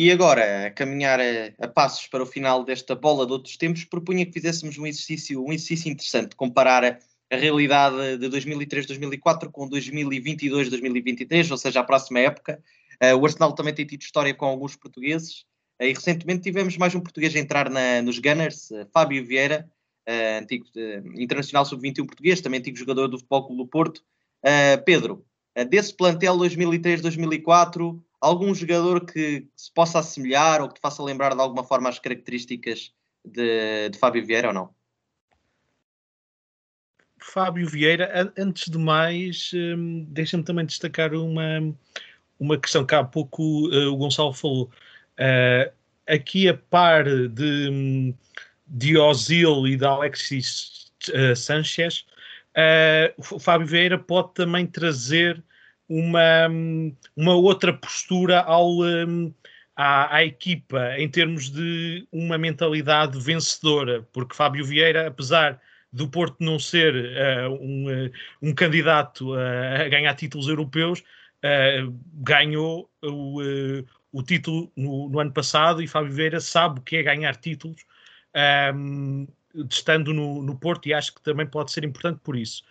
E 0.00 0.12
agora, 0.12 0.68
a 0.68 0.70
caminhar 0.70 1.18
a, 1.18 1.24
a, 1.58 1.66
passos 1.66 2.06
para 2.06 2.22
o 2.22 2.26
final 2.26 2.62
desta 2.62 2.94
bola 2.94 3.26
de 3.26 3.32
outros 3.32 3.56
tempos, 3.56 3.82
propunha 3.82 4.24
que 4.24 4.30
fizéssemos 4.30 4.78
um 4.78 4.86
exercício, 4.86 5.44
um 5.44 5.52
exercício 5.52 5.90
interessante, 5.90 6.36
comparar 6.36 6.84
a, 6.84 6.98
a 7.32 7.36
realidade 7.36 8.16
de 8.16 8.28
2003-2004 8.28 9.50
com 9.50 9.68
2022-2023, 9.68 11.50
ou 11.50 11.56
seja, 11.56 11.80
a 11.80 11.82
próxima 11.82 12.20
época. 12.20 12.62
Uh, 13.02 13.16
o 13.16 13.26
Arsenal 13.26 13.52
também 13.56 13.74
tem 13.74 13.84
tido 13.84 14.02
história 14.02 14.32
com 14.32 14.46
alguns 14.46 14.76
portugueses, 14.76 15.40
uh, 15.82 15.86
e 15.86 15.92
recentemente 15.92 16.42
tivemos 16.42 16.76
mais 16.76 16.94
um 16.94 17.00
português 17.00 17.34
a 17.34 17.40
entrar 17.40 17.68
na, 17.68 18.00
nos 18.00 18.20
Gunners, 18.20 18.70
uh, 18.70 18.86
Fábio 18.92 19.26
Vieira, 19.26 19.68
antigo 20.40 20.64
internacional 21.16 21.66
sub-21 21.66 22.06
português, 22.06 22.40
também 22.40 22.60
antigo 22.60 22.78
jogador 22.78 23.08
do 23.08 23.18
Futebol 23.18 23.46
Clube 23.48 23.62
do 23.62 23.68
Porto. 23.68 24.02
Pedro, 24.86 25.26
desse 25.68 25.94
plantel 25.94 26.34
2003-2004, 26.38 28.00
algum 28.20 28.54
jogador 28.54 29.04
que 29.04 29.46
se 29.56 29.72
possa 29.72 30.00
assemelhar 30.00 30.60
ou 30.60 30.68
que 30.68 30.74
te 30.74 30.80
faça 30.80 31.02
lembrar 31.02 31.34
de 31.34 31.40
alguma 31.40 31.64
forma 31.64 31.88
as 31.88 31.98
características 31.98 32.92
de, 33.24 33.90
de 33.90 33.98
Fábio 33.98 34.24
Vieira 34.24 34.48
ou 34.48 34.54
não? 34.54 34.78
Fábio 37.20 37.68
Vieira, 37.68 38.32
antes 38.36 38.70
de 38.70 38.78
mais, 38.78 39.50
hum, 39.54 40.06
deixa-me 40.08 40.42
também 40.42 40.64
destacar 40.64 41.12
uma, 41.14 41.74
uma 42.38 42.58
questão 42.58 42.86
que 42.86 42.94
há 42.94 43.04
pouco 43.04 43.68
uh, 43.68 43.92
o 43.92 43.96
Gonçalo 43.96 44.32
falou. 44.32 44.70
Uh, 45.18 45.70
aqui 46.06 46.48
a 46.48 46.54
par 46.54 47.04
de, 47.04 47.68
hum, 47.70 48.14
de 48.66 48.96
Ozil 48.96 49.66
e 49.66 49.76
de 49.76 49.84
Alexis 49.84 50.92
uh, 51.08 51.36
Sanchez, 51.36 52.06
o 53.30 53.38
Fábio 53.38 53.66
Vieira 53.66 53.98
pode 53.98 54.34
também 54.34 54.66
trazer 54.66 55.42
uma, 55.88 56.48
uma 57.16 57.34
outra 57.34 57.72
postura 57.72 58.40
ao, 58.40 58.82
à, 59.74 60.16
à, 60.16 60.24
equipa 60.24 60.94
em 60.98 61.08
termos 61.08 61.50
de 61.50 62.06
uma 62.12 62.36
mentalidade 62.36 63.18
vencedora, 63.18 64.06
porque 64.12 64.34
Fábio 64.34 64.64
Vieira, 64.64 65.06
apesar 65.06 65.60
do 65.92 66.08
Porto 66.08 66.36
não 66.40 66.58
ser 66.58 66.94
uh, 66.94 67.52
um, 67.62 67.86
uh, 67.86 68.10
um 68.42 68.54
candidato 68.54 69.32
a 69.34 69.88
ganhar 69.88 70.14
títulos 70.14 70.48
europeus, 70.48 71.00
uh, 71.00 71.98
ganhou 72.14 72.90
o, 73.02 73.40
o 74.12 74.22
título 74.22 74.70
no, 74.76 75.08
no, 75.08 75.18
ano 75.18 75.32
passado 75.32 75.82
e 75.82 75.88
Fábio 75.88 76.12
Vieira 76.12 76.40
sabe 76.40 76.80
o 76.80 76.82
que 76.82 76.96
é 76.96 77.02
ganhar 77.02 77.36
títulos. 77.36 77.86
Um, 78.74 79.26
estando 79.70 80.12
no, 80.12 80.42
no 80.42 80.56
Porto 80.56 80.86
e 80.86 80.94
acho 80.94 81.14
que 81.14 81.22
também 81.22 81.46
pode 81.46 81.72
ser 81.72 81.82
importante 81.82 82.20
por 82.22 82.36
isso 82.36 82.62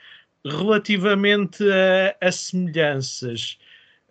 relativamente 0.50 1.64
a, 1.64 2.28
a 2.28 2.32
semelhanças, 2.32 3.58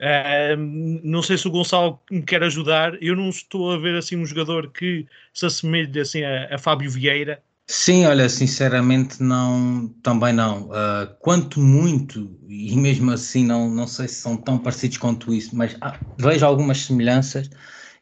uh, 0.00 0.56
não 1.02 1.22
sei 1.22 1.38
se 1.38 1.46
o 1.48 1.50
Gonçalo 1.50 2.00
me 2.10 2.22
quer 2.22 2.42
ajudar. 2.42 3.00
Eu 3.02 3.16
não 3.16 3.28
estou 3.28 3.72
a 3.72 3.78
ver 3.78 3.96
assim 3.96 4.16
um 4.16 4.26
jogador 4.26 4.70
que 4.72 5.06
se 5.32 5.46
assemelhe 5.46 6.00
assim 6.00 6.22
a, 6.22 6.54
a 6.54 6.58
Fábio 6.58 6.90
Vieira. 6.90 7.42
Sim, 7.68 8.06
olha, 8.06 8.28
sinceramente 8.28 9.20
não, 9.20 9.88
também 10.02 10.32
não. 10.32 10.68
Uh, 10.68 11.12
quanto 11.18 11.60
muito, 11.60 12.38
e 12.48 12.76
mesmo 12.76 13.10
assim 13.10 13.44
não, 13.44 13.68
não 13.68 13.88
sei 13.88 14.06
se 14.06 14.14
são 14.14 14.36
tão 14.36 14.56
parecidos 14.56 14.98
quanto 14.98 15.34
isso, 15.34 15.56
mas 15.56 15.76
ah, 15.80 15.98
vejo 16.16 16.46
algumas 16.46 16.78
semelhanças 16.78 17.50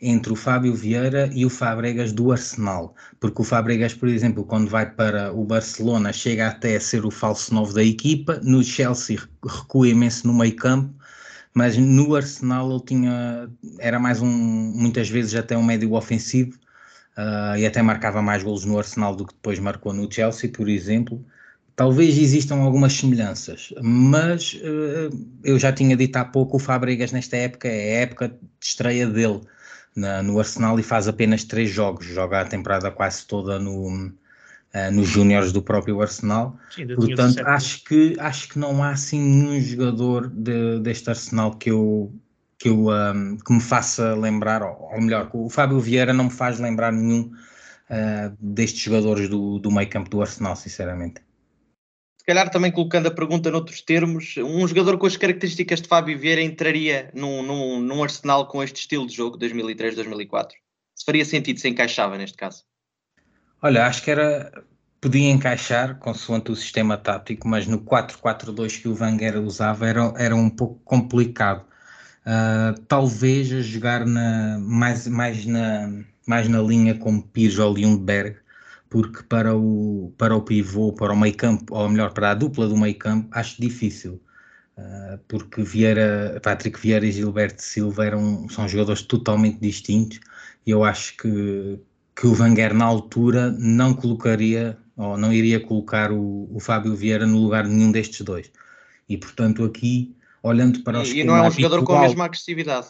entre 0.05 0.33
o 0.33 0.37
Fábio 0.37 0.75
Vieira 0.75 1.31
e 1.33 1.47
o 1.47 1.51
Fábregas 1.51 2.13
do 2.13 2.31
Arsenal, 2.31 2.95
porque 3.19 3.41
o 3.41 3.45
Fábregas, 3.45 3.95
por 3.95 4.09
exemplo, 4.09 4.45
quando 4.45 4.69
vai 4.69 4.91
para 4.91 5.33
o 5.33 5.45
Barcelona, 5.45 6.13
chega 6.13 6.49
até 6.49 6.77
a 6.77 6.81
ser 6.81 7.07
o 7.07 7.11
falso 7.11 7.55
novo 7.55 7.73
da 7.73 7.83
equipa, 7.83 8.39
no 8.43 8.63
Chelsea 8.63 9.19
recua 9.43 9.89
imenso 9.89 10.27
no 10.27 10.35
meio 10.35 10.55
campo, 10.57 10.95
mas 11.55 11.79
no 11.79 12.15
Arsenal 12.15 12.71
ele 12.71 12.85
tinha, 12.85 13.49
era 13.79 13.99
mais 13.99 14.21
um, 14.21 14.29
muitas 14.29 15.09
vezes 15.09 15.35
até 15.35 15.57
um 15.57 15.63
médio 15.63 15.95
ofensivo, 15.95 16.59
uh, 17.17 17.57
e 17.57 17.65
até 17.65 17.81
marcava 17.81 18.21
mais 18.21 18.43
golos 18.43 18.65
no 18.65 18.77
Arsenal 18.79 19.17
do 19.17 19.27
que 19.27 19.33
depois 19.33 19.59
marcou 19.59 19.93
no 19.93 20.11
Chelsea, 20.13 20.51
por 20.51 20.69
exemplo. 20.69 21.25
Talvez 21.77 22.19
existam 22.19 22.57
algumas 22.61 22.93
semelhanças, 22.93 23.73
mas 23.83 24.55
uh, 24.63 25.27
eu 25.43 25.59
já 25.59 25.73
tinha 25.73 25.97
dito 25.97 26.17
há 26.17 26.25
pouco, 26.25 26.57
o 26.57 26.61
Fábregas 26.61 27.11
nesta 27.11 27.37
época 27.37 27.69
é 27.69 27.99
a 27.99 28.01
época 28.03 28.29
de 28.29 28.37
estreia 28.61 29.09
dele, 29.09 29.41
na, 29.95 30.23
no 30.23 30.39
Arsenal 30.39 30.79
e 30.79 30.83
faz 30.83 31.07
apenas 31.07 31.45
três 31.45 31.71
jogos, 31.71 32.07
joga 32.07 32.41
a 32.41 32.45
temporada 32.45 32.91
quase 32.91 33.27
toda 33.27 33.59
no, 33.59 33.89
uh, 33.89 34.91
nos 34.93 35.09
júniores 35.09 35.53
do 35.53 35.63
próprio 35.63 36.01
Arsenal. 36.01 36.57
Sim, 36.75 36.87
Portanto, 36.95 37.41
acho 37.47 37.85
que, 37.85 38.17
acho 38.19 38.49
que 38.49 38.59
não 38.59 38.83
há 38.83 38.91
assim 38.91 39.21
nenhum 39.21 39.61
jogador 39.61 40.29
de, 40.29 40.81
deste 40.81 41.09
Arsenal 41.09 41.55
que 41.57 41.71
eu, 41.71 42.13
que, 42.59 42.69
eu, 42.69 42.89
um, 42.89 43.37
que 43.37 43.53
me 43.53 43.61
faça 43.61 44.15
lembrar, 44.15 44.63
ou, 44.63 44.91
ou, 44.93 45.01
melhor, 45.01 45.31
o 45.33 45.49
Fábio 45.49 45.79
Vieira 45.81 46.13
não 46.13 46.25
me 46.25 46.31
faz 46.31 46.59
lembrar 46.59 46.93
nenhum 46.93 47.33
uh, 47.91 48.37
destes 48.41 48.81
jogadores 48.81 49.29
do, 49.29 49.59
do 49.59 49.71
meio 49.71 49.89
campo 49.89 50.11
do 50.11 50.21
Arsenal, 50.21 50.57
sinceramente 50.57 51.21
se 52.25 52.27
calhar 52.27 52.49
também 52.49 52.73
colocando 52.73 53.07
a 53.07 53.11
pergunta 53.11 53.51
noutros 53.51 53.83
termos, 53.83 54.37
um 54.39 54.67
jogador 54.67 54.97
com 54.97 55.05
as 55.05 55.15
características 55.15 55.83
de 55.83 55.89
Fábio 55.89 56.19
Vieira 56.19 56.41
entraria 56.41 57.11
num, 57.13 57.43
num, 57.43 57.79
num 57.79 58.03
Arsenal 58.03 58.47
com 58.47 58.63
este 58.63 58.81
estilo 58.81 59.07
de 59.07 59.15
jogo 59.15 59.39
2003-2004? 59.39 60.53
Se 60.95 61.05
faria 61.05 61.23
sentido, 61.23 61.61
se 61.61 61.69
encaixava 61.69 62.17
neste 62.17 62.39
caso? 62.39 62.65
Olha, 63.61 63.85
acho 63.85 64.03
que 64.03 64.11
era 64.11 64.65
podia 65.03 65.31
encaixar 65.31 65.99
consoante 65.99 66.51
o 66.51 66.57
sistema 66.57 66.97
tático, 66.97 67.47
mas 67.47 67.67
no 67.67 67.79
4-4-2 67.79 68.81
que 68.81 68.89
o 68.89 68.99
Wenger 68.99 69.37
usava 69.43 69.87
era, 69.87 70.15
era 70.17 70.35
um 70.35 70.49
pouco 70.49 70.81
complicado. 70.83 71.63
Uh, 72.25 72.81
talvez 72.89 73.53
a 73.53 73.61
jogar 73.61 74.07
na, 74.07 74.59
mais, 74.61 75.07
mais, 75.07 75.45
na, 75.45 75.93
mais 76.27 76.49
na 76.49 76.63
linha 76.63 76.95
como 76.95 77.23
Pires 77.23 77.59
ou 77.59 77.75
Lundberg, 77.75 78.39
porque 78.95 79.25
para 79.25 79.57
o, 79.57 80.15
para 80.17 80.37
o 80.37 80.41
pivô, 80.41 80.93
para 80.93 81.13
o 81.13 81.17
meio 81.17 81.37
campo, 81.37 81.75
ou 81.75 81.89
melhor, 81.89 82.13
para 82.13 82.31
a 82.31 82.35
dupla 82.35 82.69
do 82.69 82.77
meio 82.77 82.97
campo, 82.97 83.29
acho 83.33 83.61
difícil. 83.61 84.23
Uh, 84.79 85.19
porque 85.27 85.65
Vieira, 85.65 86.39
Patrick 86.41 86.79
Vieira 86.79 87.05
e 87.05 87.11
Gilberto 87.11 87.61
Silva 87.61 88.07
eram, 88.07 88.49
são 88.49 88.69
jogadores 88.69 89.03
totalmente 89.03 89.59
distintos 89.59 90.21
e 90.65 90.71
eu 90.71 90.85
acho 90.85 91.17
que, 91.17 91.81
que 92.15 92.27
o 92.29 92.41
Wenger 92.41 92.73
na 92.73 92.85
altura 92.85 93.51
não 93.59 93.95
colocaria 93.95 94.79
ou 94.97 95.19
não 95.19 95.33
iria 95.33 95.59
colocar 95.59 96.13
o, 96.13 96.49
o 96.55 96.61
Fábio 96.61 96.95
Vieira 96.95 97.27
no 97.27 97.39
lugar 97.39 97.65
de 97.65 97.71
nenhum 97.71 97.91
destes 97.91 98.21
dois. 98.21 98.49
E 99.09 99.19
portanto 99.19 99.65
aqui, 99.65 100.15
olhando 100.41 100.85
para 100.85 101.01
os... 101.01 101.09
E, 101.09 101.19
e 101.19 101.25
não 101.25 101.37
é 101.37 101.43
um 101.43 101.51
jogador 101.51 101.83
com 101.83 101.97
a 101.97 102.03
mesma 102.03 102.27
agressividade. 102.27 102.87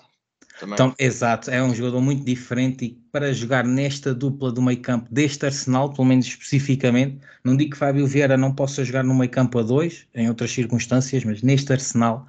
Então, 0.63 0.95
exato, 0.99 1.51
é 1.51 1.63
um 1.63 1.75
jogador 1.75 2.01
muito 2.01 2.25
diferente 2.25 2.85
e 2.85 2.91
para 3.11 3.33
jogar 3.33 3.65
nesta 3.65 4.15
dupla 4.15 4.53
do 4.53 4.63
meio 4.63 4.81
campo 4.81 5.13
deste 5.13 5.45
Arsenal, 5.45 5.93
pelo 5.93 6.07
menos 6.07 6.27
especificamente, 6.27 7.19
não 7.43 7.57
digo 7.57 7.73
que 7.73 7.77
Fábio 7.77 8.07
Vieira 8.07 8.37
não 8.37 8.55
possa 8.55 8.85
jogar 8.85 9.03
no 9.03 9.15
meio 9.15 9.31
campo 9.31 9.59
a 9.59 9.63
dois, 9.63 10.07
em 10.15 10.29
outras 10.29 10.53
circunstâncias, 10.53 11.25
mas 11.25 11.43
neste 11.43 11.73
Arsenal 11.73 12.27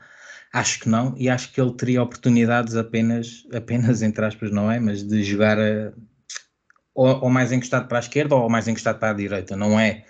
acho 0.51 0.79
que 0.79 0.89
não, 0.89 1.13
e 1.17 1.29
acho 1.29 1.51
que 1.51 1.61
ele 1.61 1.73
teria 1.73 2.01
oportunidades 2.01 2.75
apenas, 2.75 3.45
apenas 3.53 4.01
entre 4.01 4.25
aspas, 4.25 4.51
não 4.51 4.71
é? 4.71 4.79
Mas 4.79 5.03
de 5.03 5.23
jogar 5.23 5.59
a, 5.59 5.93
ou, 6.95 7.25
ou 7.25 7.29
mais 7.29 7.51
encostado 7.51 7.87
para 7.87 7.99
a 7.99 8.01
esquerda 8.01 8.35
ou 8.35 8.49
mais 8.49 8.67
encostado 8.67 8.97
para 8.97 9.11
a 9.11 9.13
direita, 9.13 9.55
não 9.55 9.79
é 9.79 10.03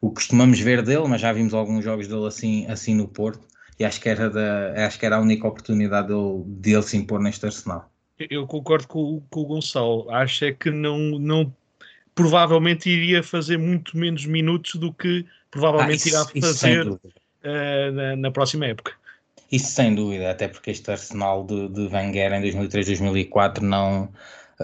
o 0.00 0.08
que 0.08 0.16
costumamos 0.16 0.58
ver 0.58 0.82
dele, 0.82 1.06
mas 1.06 1.20
já 1.20 1.32
vimos 1.32 1.54
alguns 1.54 1.84
jogos 1.84 2.08
dele 2.08 2.26
assim, 2.26 2.66
assim 2.66 2.94
no 2.94 3.06
Porto 3.06 3.49
e 3.80 3.84
acho 3.84 3.98
que 3.98 4.10
era, 4.10 4.28
da, 4.28 4.86
acho 4.86 4.98
que 4.98 5.06
era 5.06 5.16
a 5.16 5.20
única 5.20 5.48
oportunidade 5.48 6.08
dele, 6.08 6.44
dele 6.44 6.82
se 6.82 6.98
impor 6.98 7.18
neste 7.18 7.46
Arsenal. 7.46 7.90
Eu 8.18 8.46
concordo 8.46 8.86
com, 8.86 9.22
com 9.30 9.40
o 9.40 9.46
Gonçalo. 9.46 10.10
Acho 10.10 10.44
é 10.44 10.52
que 10.52 10.70
não, 10.70 10.98
não 11.18 11.50
provavelmente 12.14 12.90
iria 12.90 13.22
fazer 13.22 13.56
muito 13.56 13.96
menos 13.96 14.26
minutos 14.26 14.74
do 14.74 14.92
que 14.92 15.24
provavelmente 15.50 16.14
ah, 16.14 16.20
isso, 16.22 16.32
irá 16.36 16.46
fazer 16.46 16.88
uh, 16.88 17.00
na, 17.94 18.16
na, 18.16 18.30
próxima 18.30 18.66
época. 18.66 18.92
Isso 19.50 19.72
sem 19.72 19.94
dúvida, 19.94 20.30
até 20.30 20.46
porque 20.46 20.70
este 20.70 20.90
Arsenal 20.90 21.46
de, 21.46 21.70
de 21.70 21.86
Wenger 21.86 22.34
em 22.34 22.42
2003-2004 22.42 23.60
não 23.60 24.10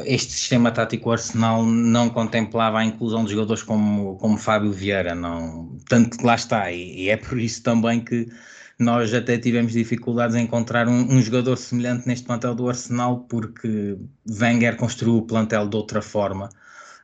este 0.05 0.31
sistema 0.31 0.70
tático 0.70 1.11
Arsenal 1.11 1.64
não 1.64 2.11
contemplava 2.11 2.81
a 2.81 2.85
inclusão 2.85 3.24
de 3.24 3.33
jogadores 3.33 3.62
como, 3.62 4.16
como 4.16 4.37
Fábio 4.37 4.70
Vieira, 4.70 5.14
não, 5.14 5.74
tanto 5.88 6.18
que 6.18 6.22
lá 6.26 6.35
está, 6.35 6.70
e, 6.70 7.05
e 7.05 7.09
é 7.09 7.16
por 7.16 7.38
isso 7.38 7.62
também 7.62 8.00
que 8.00 8.29
nós 8.78 9.12
até 9.14 9.38
tivemos 9.38 9.72
dificuldades 9.72 10.36
em 10.36 10.44
encontrar 10.44 10.88
um, 10.88 11.14
um, 11.14 11.22
jogador 11.22 11.56
semelhante 11.56 12.06
neste 12.06 12.26
plantel 12.26 12.54
do 12.54 12.68
Arsenal, 12.68 13.20
porque 13.20 13.96
Wenger 14.28 14.76
construiu 14.76 15.16
o 15.16 15.22
plantel 15.22 15.66
de 15.68 15.76
outra 15.76 16.02
forma 16.02 16.50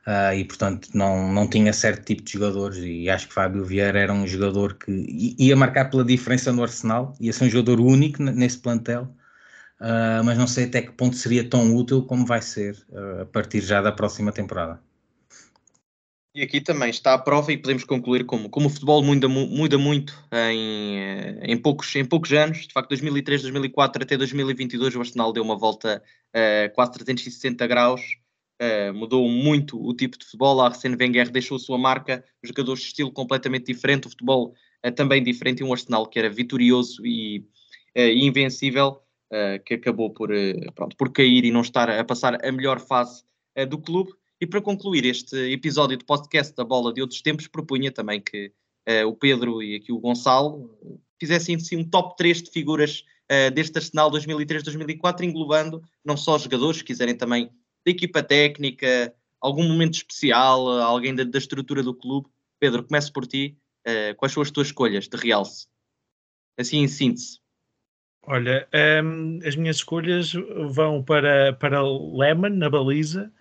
uh, 0.07 0.33
e, 0.35 0.45
portanto, 0.45 0.89
não, 0.93 1.31
não 1.31 1.47
tinha 1.47 1.73
certo 1.73 2.05
tipo 2.05 2.21
de 2.21 2.33
jogadores. 2.33 2.77
E 2.77 3.09
acho 3.09 3.27
que 3.27 3.33
Fábio 3.33 3.65
Vieira 3.65 3.99
era 3.99 4.13
um 4.13 4.27
jogador 4.27 4.75
que 4.75 5.35
ia 5.39 5.55
marcar 5.55 5.89
pela 5.89 6.05
diferença 6.05 6.51
no 6.51 6.63
Arsenal, 6.63 7.15
ia 7.19 7.33
ser 7.33 7.45
um 7.45 7.49
jogador 7.49 7.79
único 7.79 8.21
nesse 8.21 8.59
plantel. 8.59 9.07
Uh, 9.79 10.23
mas 10.23 10.37
não 10.37 10.47
sei 10.47 10.65
até 10.65 10.81
que 10.81 10.91
ponto 10.91 11.15
seria 11.15 11.43
tão 11.49 11.75
útil 11.75 12.03
como 12.03 12.25
vai 12.25 12.41
ser 12.41 12.77
uh, 12.89 13.23
a 13.23 13.25
partir 13.25 13.61
já 13.61 13.81
da 13.81 13.91
próxima 13.91 14.31
temporada. 14.31 14.79
E 16.35 16.41
aqui 16.41 16.59
também 16.59 16.89
está 16.89 17.13
a 17.13 17.19
prova 17.19 17.53
e 17.53 17.57
podemos 17.57 17.83
concluir 17.83 18.25
como, 18.25 18.49
como 18.49 18.65
o 18.65 18.69
futebol 18.69 19.03
muda, 19.03 19.27
muda 19.29 19.77
muito 19.77 20.13
em, 20.31 20.97
eh, 20.97 21.39
em, 21.43 21.55
poucos, 21.55 21.95
em 21.95 22.03
poucos 22.03 22.33
anos. 22.33 22.65
De 22.65 22.73
facto, 22.73 22.89
2003, 22.89 23.43
2004 23.43 24.01
até 24.01 24.17
2022 24.17 24.95
o 24.95 24.99
Arsenal 24.99 25.31
deu 25.31 25.43
uma 25.43 25.55
volta 25.55 26.01
uh, 26.35 26.73
quase 26.73 26.93
360 26.93 27.67
graus. 27.67 28.01
Uh, 28.59 28.91
mudou 28.95 29.29
muito 29.29 29.79
o 29.79 29.93
tipo 29.93 30.17
de 30.17 30.25
futebol. 30.25 30.59
A 30.59 30.65
Arsene 30.65 30.97
Wenger 30.99 31.29
deixou 31.29 31.57
a 31.57 31.59
sua 31.59 31.77
marca, 31.77 32.25
os 32.41 32.49
jogadores 32.49 32.81
de 32.81 32.87
estilo 32.87 33.11
completamente 33.11 33.71
diferente, 33.71 34.07
o 34.07 34.09
futebol 34.09 34.55
uh, 34.83 34.91
também 34.91 35.21
diferente 35.21 35.59
e 35.59 35.63
um 35.63 35.71
Arsenal 35.71 36.07
que 36.07 36.17
era 36.17 36.31
vitorioso 36.31 37.05
e, 37.05 37.45
e 37.95 38.25
invencível, 38.25 38.99
que 39.65 39.75
acabou 39.75 40.11
por, 40.11 40.29
pronto, 40.75 40.95
por 40.95 41.11
cair 41.11 41.43
e 41.43 41.51
não 41.51 41.61
estar 41.61 41.89
a 41.89 42.03
passar 42.03 42.43
a 42.45 42.51
melhor 42.51 42.79
fase 42.79 43.23
do 43.67 43.79
clube 43.79 44.11
e 44.43 44.45
para 44.45 44.61
concluir 44.61 45.05
este 45.05 45.37
episódio 45.53 45.95
de 45.95 46.03
podcast 46.03 46.53
da 46.53 46.65
Bola 46.65 46.91
de 46.91 46.99
Outros 46.99 47.21
Tempos, 47.21 47.47
propunha 47.47 47.89
também 47.89 48.19
que 48.19 48.51
uh, 48.89 49.07
o 49.07 49.15
Pedro 49.15 49.63
e 49.63 49.77
aqui 49.77 49.89
o 49.89 49.99
Gonçalo 49.99 50.69
fizessem 51.17 51.55
assim 51.55 51.77
um 51.77 51.89
top 51.89 52.17
3 52.17 52.43
de 52.43 52.51
figuras 52.51 53.05
uh, 53.31 53.49
deste 53.51 53.77
Arsenal 53.77 54.11
2003-2004, 54.11 55.21
englobando 55.21 55.81
não 56.03 56.17
só 56.17 56.37
jogadores, 56.37 56.79
se 56.79 56.83
quiserem 56.83 57.15
também 57.15 57.45
da 57.85 57.91
equipa 57.91 58.21
técnica, 58.21 59.15
algum 59.39 59.63
momento 59.63 59.93
especial, 59.93 60.67
alguém 60.81 61.15
da, 61.15 61.23
da 61.23 61.37
estrutura 61.37 61.81
do 61.81 61.95
clube. 61.95 62.27
Pedro, 62.59 62.83
começo 62.83 63.13
por 63.13 63.25
ti. 63.25 63.57
Uh, 63.87 64.13
quais 64.17 64.33
são 64.33 64.43
as 64.43 64.51
tuas 64.51 64.67
escolhas 64.67 65.07
de 65.07 65.15
realce? 65.15 65.67
Assim 66.59 66.79
em 66.79 66.87
síntese. 66.89 67.39
Olha, 68.27 68.67
um, 69.01 69.39
as 69.47 69.55
minhas 69.55 69.77
escolhas 69.77 70.33
vão 70.69 71.01
para, 71.01 71.53
para 71.53 71.81
Lehmann 71.81 72.57
na 72.57 72.69
baliza, 72.69 73.31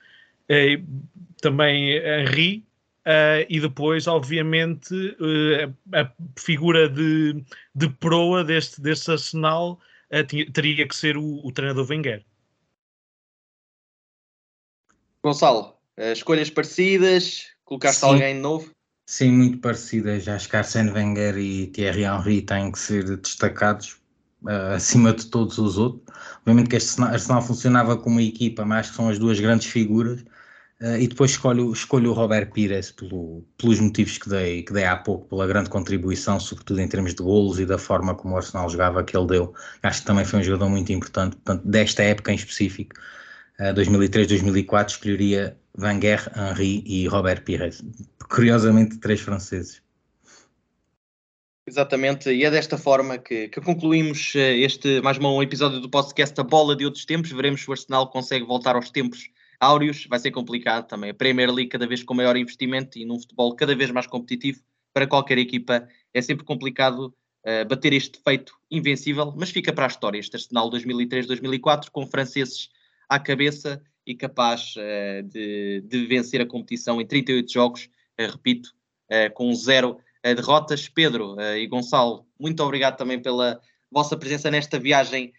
também 1.41 1.97
Henri, 1.97 2.65
Uh, 3.03 3.43
e 3.49 3.59
depois, 3.59 4.07
obviamente, 4.07 4.95
uh, 4.95 5.75
a 5.93 6.13
figura 6.39 6.89
de, 6.89 7.45
de 7.75 7.89
proa 7.89 8.45
deste, 8.45 8.81
deste 8.81 9.11
Arsenal 9.11 9.81
uh, 10.13 10.25
tinha, 10.25 10.49
teria 10.53 10.87
que 10.87 10.95
ser 10.95 11.17
o, 11.17 11.45
o 11.45 11.51
treinador 11.51 11.85
Wenger. 11.91 12.25
Gonçalo, 15.25 15.77
escolhas 15.99 16.49
parecidas? 16.49 17.49
Colocaste 17.65 18.01
Sim. 18.01 18.07
alguém 18.07 18.35
novo? 18.37 18.73
Sim, 19.07 19.33
muito 19.33 19.59
parecidas. 19.59 20.29
Acho 20.29 20.49
que 20.49 20.57
Arsene 20.57 20.91
Wenger 20.91 21.37
e 21.39 21.67
Thierry 21.69 22.05
Henry 22.05 22.43
têm 22.43 22.71
que 22.71 22.79
ser 22.79 23.17
destacados 23.17 24.01
acima 24.75 25.13
de 25.13 25.27
todos 25.27 25.59
os 25.59 25.79
outros. 25.79 26.03
Obviamente 26.41 26.69
que 26.69 26.77
este 26.77 27.01
Arsenal 27.03 27.43
funcionava 27.43 27.97
como 27.97 28.17
uma 28.17 28.23
equipa, 28.23 28.65
mas 28.65 28.91
que 28.91 28.97
são 28.97 29.09
as 29.09 29.19
duas 29.19 29.39
grandes 29.41 29.67
figuras 29.67 30.25
Uh, 30.83 30.99
e 30.99 31.07
depois 31.07 31.31
escolho, 31.31 31.73
escolho 31.73 32.11
o 32.11 32.13
Robert 32.13 32.51
Pires 32.51 32.91
pelo, 32.91 33.47
pelos 33.57 33.79
motivos 33.79 34.19
que 34.19 34.29
dei, 34.29 34.65
que 34.65 34.73
dei 34.73 34.85
há 34.85 34.97
pouco, 34.97 35.29
pela 35.29 35.47
grande 35.47 35.71
contribuição, 35.71 36.41
sobretudo 36.41 36.81
em 36.81 36.89
termos 36.89 37.15
de 37.15 37.23
golos 37.23 37.61
e 37.61 37.65
da 37.65 37.79
forma 37.79 38.17
como 38.17 38.35
o 38.35 38.37
Arsenal 38.37 38.69
jogava 38.69 39.05
que 39.05 39.17
ele 39.17 39.29
deu. 39.29 39.55
Acho 39.85 40.01
que 40.01 40.07
também 40.07 40.25
foi 40.25 40.41
um 40.41 40.43
jogador 40.43 40.69
muito 40.69 40.93
importante. 40.93 41.37
Portanto, 41.37 41.65
desta 41.69 42.03
época 42.03 42.33
em 42.33 42.35
específico, 42.35 42.97
uh, 43.61 43.73
2003-2004, 43.75 44.89
escolheria 44.89 45.57
Wenger, 45.79 46.29
Henry 46.37 46.83
e 46.85 47.07
Robert 47.07 47.45
Pires. 47.45 47.81
Curiosamente, 48.29 48.99
três 48.99 49.21
franceses. 49.21 49.82
Exatamente, 51.65 52.29
e 52.29 52.45
é 52.45 52.51
desta 52.51 52.77
forma 52.77 53.19
que, 53.19 53.47
que 53.49 53.61
concluímos 53.61 54.35
eh, 54.35 54.57
este 54.59 55.01
mais 55.01 55.17
um 55.19 55.41
episódio 55.41 55.79
do 55.79 55.89
podcast 55.89 56.39
A 56.41 56.43
Bola 56.43 56.75
de 56.75 56.85
Outros 56.85 57.05
Tempos. 57.05 57.31
Veremos 57.31 57.61
se 57.61 57.69
o 57.69 57.73
Arsenal 57.73 58.11
consegue 58.11 58.45
voltar 58.45 58.75
aos 58.75 58.91
tempos 58.91 59.31
áureos, 59.61 60.07
vai 60.07 60.19
ser 60.19 60.33
complicado 60.33 60.89
também. 60.89 61.11
A 61.11 61.15
Premier 61.15 61.49
League 61.53 61.71
cada 61.71 61.87
vez 61.87 62.03
com 62.03 62.15
maior 62.15 62.37
investimento 62.37 62.99
e 62.99 63.05
num 63.05 63.21
futebol 63.21 63.55
cada 63.55 63.77
vez 63.77 63.93
mais 63.93 64.09
competitivo 64.09 64.61
para 64.93 65.07
qualquer 65.07 65.39
equipa 65.39 65.87
é 66.13 66.21
sempre 66.21 66.45
complicado 66.45 67.15
uh, 67.47 67.69
bater 67.69 67.93
este 67.93 68.21
feito 68.25 68.55
invencível, 68.69 69.33
mas 69.37 69.51
fica 69.51 69.73
para 69.73 69.85
a 69.85 69.89
história 69.89 70.19
este 70.19 70.35
Arsenal 70.35 70.69
2003-2004 70.69 71.91
com 71.93 72.05
franceses 72.09 72.71
à 73.09 73.21
cabeça 73.21 73.81
e 74.05 74.17
capaz 74.17 74.75
uh, 74.77 75.23
de, 75.29 75.81
de, 75.83 76.07
vencer 76.07 76.41
a 76.41 76.47
competição 76.47 77.01
em 77.01 77.07
38 77.07 77.53
jogos, 77.53 77.89
uh, 78.21 78.33
repito, 78.33 78.71
com 79.35 79.53
zero 79.55 79.99
derrotas. 80.23 80.89
Pedro 80.89 81.37
e 81.57 81.67
Gonçalo, 81.67 82.27
muito 82.39 82.63
obrigado 82.63 82.97
também 82.97 83.21
pela 83.21 83.61
vossa 83.91 84.17
presença 84.17 84.51
nesta 84.51 84.79
viagem 84.79 85.33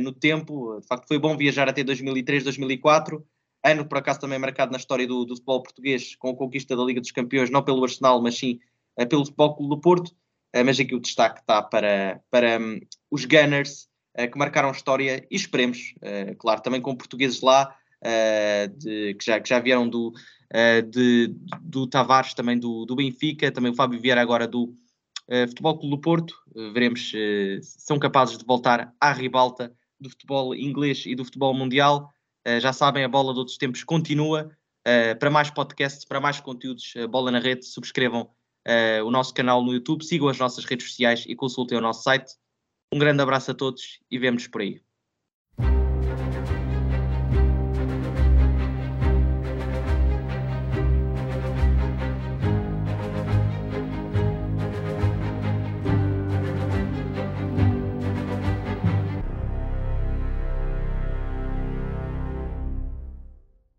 no 0.00 0.12
tempo. 0.12 0.80
De 0.80 0.86
facto, 0.86 1.06
foi 1.06 1.18
bom 1.18 1.36
viajar 1.36 1.68
até 1.68 1.82
2003-2004 1.82 3.22
ano 3.64 3.86
por 3.86 3.98
acaso 3.98 4.20
também 4.20 4.38
marcado 4.38 4.70
na 4.70 4.78
história 4.78 5.06
do, 5.06 5.24
do, 5.24 5.34
futebol 5.34 5.62
português, 5.62 6.14
com 6.16 6.30
a 6.30 6.36
conquista 6.36 6.76
da 6.76 6.84
Liga 6.84 7.00
dos 7.00 7.10
Campeões, 7.10 7.48
não 7.48 7.62
pelo 7.62 7.82
Arsenal, 7.82 8.20
mas 8.20 8.36
sim 8.36 8.60
uh, 9.00 9.08
pelo 9.08 9.24
Futebol 9.24 9.56
Clube 9.56 9.74
do 9.74 9.80
Porto. 9.80 10.08
Uh, 10.54 10.64
mas 10.64 10.78
aqui 10.78 10.94
o 10.94 11.00
destaque 11.00 11.40
está 11.40 11.62
para, 11.62 12.20
para 12.30 12.60
um, 12.60 12.78
os 13.10 13.24
Gunners, 13.24 13.88
uh, 14.18 14.30
que 14.30 14.38
marcaram 14.38 14.70
história 14.70 15.26
e 15.30 15.34
esperemos, 15.34 15.94
claro, 16.38 16.60
também 16.60 16.80
com 16.80 16.94
portugueses 16.94 17.40
lá, 17.40 17.74
de, 18.76 19.14
que, 19.14 19.24
já, 19.24 19.40
que 19.40 19.48
já 19.48 19.58
vieram 19.58 19.88
do, 19.88 20.12
de, 20.90 21.34
do 21.60 21.86
Tavares, 21.86 22.34
também 22.34 22.58
do, 22.58 22.84
do 22.84 22.94
Benfica, 22.94 23.50
também 23.50 23.72
o 23.72 23.74
Fábio 23.74 24.00
Vieira 24.00 24.20
agora 24.20 24.46
do 24.46 24.74
Futebol 25.48 25.78
Clube 25.78 25.96
do 25.96 26.00
Porto. 26.00 26.34
veremos 26.72 27.10
se 27.10 27.60
são 27.62 27.98
capazes 27.98 28.38
de 28.38 28.44
voltar 28.44 28.94
à 29.00 29.12
ribalta 29.12 29.74
do 29.98 30.10
futebol 30.10 30.54
inglês 30.54 31.04
e 31.06 31.14
do 31.14 31.24
futebol 31.24 31.54
mundial. 31.54 32.12
Eh, 32.44 32.60
já 32.60 32.72
sabem, 32.72 33.04
a 33.04 33.08
bola 33.08 33.32
de 33.32 33.38
outros 33.38 33.56
tempos 33.56 33.82
continua. 33.82 34.50
Para 35.18 35.30
mais 35.30 35.50
podcasts, 35.50 36.04
para 36.04 36.20
mais 36.20 36.40
conteúdos, 36.40 36.92
Bola 37.08 37.30
na 37.30 37.38
Rede, 37.38 37.64
subscrevam 37.64 38.28
o 39.02 39.10
nosso 39.10 39.32
canal 39.32 39.64
no 39.64 39.72
YouTube, 39.72 40.04
sigam 40.04 40.28
as 40.28 40.38
nossas 40.38 40.66
redes 40.66 40.88
sociais 40.88 41.24
e 41.26 41.34
consultem 41.34 41.78
o 41.78 41.80
nosso 41.80 42.02
site. 42.02 42.34
Um 42.92 42.98
grande 42.98 43.22
abraço 43.22 43.50
a 43.50 43.54
todos 43.54 43.98
e 44.10 44.18
vemos 44.18 44.46
por 44.46 44.60
aí. 44.60 44.80